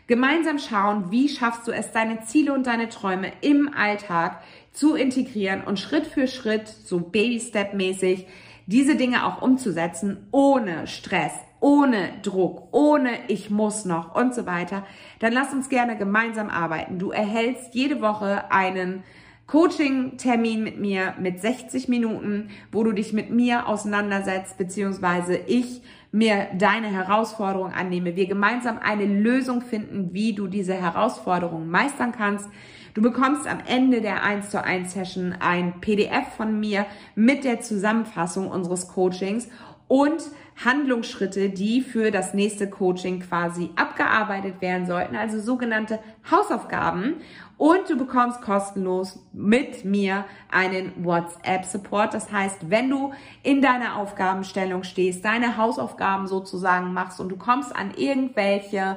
gemeinsam 0.07 0.61
schauen, 0.61 1.11
wie 1.11 1.29
schaffst 1.29 1.67
du 1.67 1.73
es, 1.73 1.91
deine 1.91 2.23
Ziele 2.23 2.53
und 2.53 2.69
deine 2.69 2.89
Träume 2.91 3.33
im 3.41 3.69
Alltag 3.75 4.43
zu 4.73 4.95
integrieren 4.95 5.63
und 5.65 5.81
Schritt 5.81 6.07
für 6.07 6.29
Schritt, 6.29 6.69
so 6.69 7.01
Baby-Step-mäßig, 7.01 8.27
diese 8.67 8.95
Dinge 8.95 9.27
auch 9.27 9.43
umzusetzen, 9.43 10.29
ohne 10.31 10.87
Stress, 10.87 11.33
ohne 11.61 12.11
Druck, 12.23 12.69
ohne 12.73 13.11
ich 13.29 13.51
muss 13.51 13.85
noch 13.85 14.15
und 14.15 14.35
so 14.35 14.47
weiter, 14.47 14.85
dann 15.21 15.33
lass 15.33 15.53
uns 15.53 15.69
gerne 15.69 15.97
gemeinsam 15.97 16.51
arbeiten. 16.51 16.99
Du 16.99 17.11
erhältst 17.11 17.75
jede 17.75 18.01
Woche 18.01 18.51
einen 18.51 19.03
Coaching-Termin 19.47 20.63
mit 20.63 20.81
mir 20.81 21.15
mit 21.21 21.41
60 21.41 21.89
Minuten, 21.89 22.49
wo 22.73 22.83
du 22.83 22.93
dich 22.93 23.13
mit 23.13 23.31
mir 23.31 23.69
auseinandersetzt, 23.69 24.57
beziehungsweise 24.57 25.37
ich 25.37 25.83
mir 26.13 26.49
deine 26.57 26.87
Herausforderung 26.87 27.73
annehme, 27.73 28.17
wir 28.17 28.27
gemeinsam 28.27 28.79
eine 28.79 29.05
Lösung 29.05 29.61
finden, 29.61 30.15
wie 30.15 30.33
du 30.33 30.47
diese 30.47 30.75
Herausforderung 30.75 31.69
meistern 31.69 32.13
kannst. 32.13 32.49
Du 32.95 33.03
bekommst 33.03 33.49
am 33.49 33.59
Ende 33.67 34.01
der 34.01 34.23
1 34.23 34.51
zu 34.51 34.63
1 34.63 34.93
Session 34.93 35.35
ein 35.41 35.81
PDF 35.81 36.29
von 36.37 36.61
mir 36.61 36.87
mit 37.17 37.45
der 37.45 37.61
Zusammenfassung 37.61 38.49
unseres 38.49 38.89
Coachings 38.89 39.49
und 39.89 40.23
Handlungsschritte, 40.63 41.51
die 41.51 41.81
für 41.81 42.11
das 42.11 42.35
nächste 42.35 42.69
Coaching 42.71 43.21
quasi 43.21 43.71
abgearbeitet 43.77 44.61
werden 44.61 44.87
sollten, 44.87 45.17
also 45.17 45.41
sogenannte 45.41 45.99
Hausaufgaben. 46.31 47.17
Und 47.57 47.89
du 47.89 47.97
bekommst 47.97 48.43
kostenlos 48.43 49.25
mit 49.33 49.85
mir 49.85 50.25
einen 50.51 51.05
WhatsApp-Support. 51.05 52.15
Das 52.15 52.33
heißt, 52.33 52.71
wenn 52.71 52.91
du 52.91 53.13
in 53.43 53.63
deiner 53.63 53.97
Aufgabenstellung 53.97 54.83
stehst, 54.83 55.25
deine 55.25 55.57
Hausaufgaben 55.57 56.27
sozusagen 56.27 56.93
machst 56.93 57.21
und 57.21 57.29
du 57.29 57.37
kommst 57.37 57.75
an 57.75 57.93
irgendwelche 57.97 58.97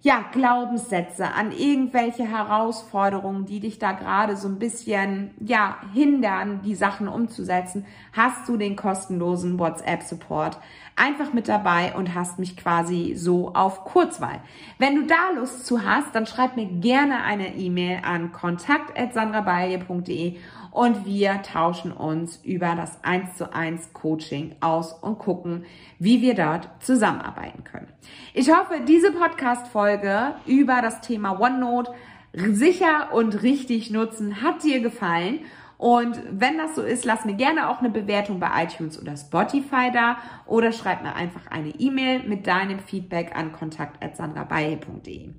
ja, 0.00 0.24
Glaubenssätze, 0.32 1.34
an 1.34 1.50
irgendwelche 1.50 2.24
Herausforderungen, 2.24 3.46
die 3.46 3.58
dich 3.58 3.80
da 3.80 3.90
gerade 3.92 4.36
so 4.36 4.46
ein 4.46 4.60
bisschen, 4.60 5.32
ja, 5.40 5.78
hindern, 5.92 6.62
die 6.62 6.76
Sachen 6.76 7.08
umzusetzen, 7.08 7.84
hast 8.12 8.48
du 8.48 8.56
den 8.56 8.76
kostenlosen 8.76 9.58
WhatsApp-Support 9.58 10.60
einfach 10.94 11.32
mit 11.32 11.48
dabei 11.48 11.96
und 11.96 12.14
hast 12.14 12.38
mich 12.38 12.56
quasi 12.56 13.14
so 13.16 13.54
auf 13.54 13.82
Kurzwahl. 13.84 14.40
Wenn 14.78 14.94
du 14.96 15.06
da 15.06 15.30
Lust 15.34 15.66
zu 15.66 15.84
hast, 15.84 16.14
dann 16.14 16.26
schreib 16.26 16.54
mir 16.56 16.66
gerne 16.66 17.24
eine 17.24 17.56
E-Mail 17.56 18.02
an 18.04 18.30
kontakt.sandrabalje.de 18.32 20.36
und 20.70 21.04
wir 21.06 21.42
tauschen 21.42 21.92
uns 21.92 22.36
über 22.44 22.74
das 22.74 23.02
1 23.02 23.36
zu 23.36 23.52
1 23.52 23.92
Coaching 23.92 24.56
aus 24.60 24.92
und 24.92 25.18
gucken, 25.18 25.64
wie 25.98 26.22
wir 26.22 26.34
dort 26.34 26.68
zusammenarbeiten 26.80 27.64
können. 27.64 27.88
Ich 28.34 28.50
hoffe, 28.50 28.80
diese 28.86 29.12
Podcast-Folge 29.12 30.34
über 30.46 30.80
das 30.82 31.00
Thema 31.00 31.40
OneNote 31.40 31.92
sicher 32.32 33.12
und 33.12 33.42
richtig 33.42 33.90
nutzen 33.90 34.42
hat 34.42 34.62
dir 34.62 34.80
gefallen 34.80 35.40
und 35.78 36.20
wenn 36.30 36.58
das 36.58 36.74
so 36.74 36.82
ist, 36.82 37.04
lass 37.04 37.24
mir 37.24 37.34
gerne 37.34 37.70
auch 37.70 37.78
eine 37.78 37.90
Bewertung 37.90 38.40
bei 38.40 38.64
iTunes 38.64 39.00
oder 39.00 39.16
Spotify 39.16 39.90
da 39.92 40.18
oder 40.44 40.72
schreib 40.72 41.04
mir 41.04 41.14
einfach 41.14 41.46
eine 41.50 41.68
E-Mail 41.68 42.24
mit 42.24 42.48
deinem 42.48 42.80
Feedback 42.80 43.36
an 43.36 43.52
kontakt.sandrabaye.de. 43.52 45.30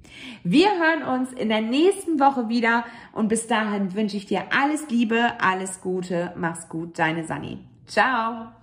Wir 0.46 0.70
hören 0.70 1.20
uns 1.20 1.34
in 1.34 1.50
der 1.50 1.62
nächsten 1.62 2.22
Woche 2.22 2.48
wieder 2.48 2.86
und 3.12 3.28
bis 3.28 3.48
dahin 3.48 3.94
wünsche 3.94 4.16
ich 4.16 4.28
dir 4.28 4.44
alles 4.58 4.90
Liebe, 4.90 5.34
alles 5.42 5.82
Gute, 5.82 6.34
mach's 6.38 6.70
gut, 6.70 6.98
deine 6.98 7.26
Sani. 7.26 7.60
Ciao! 7.86 8.59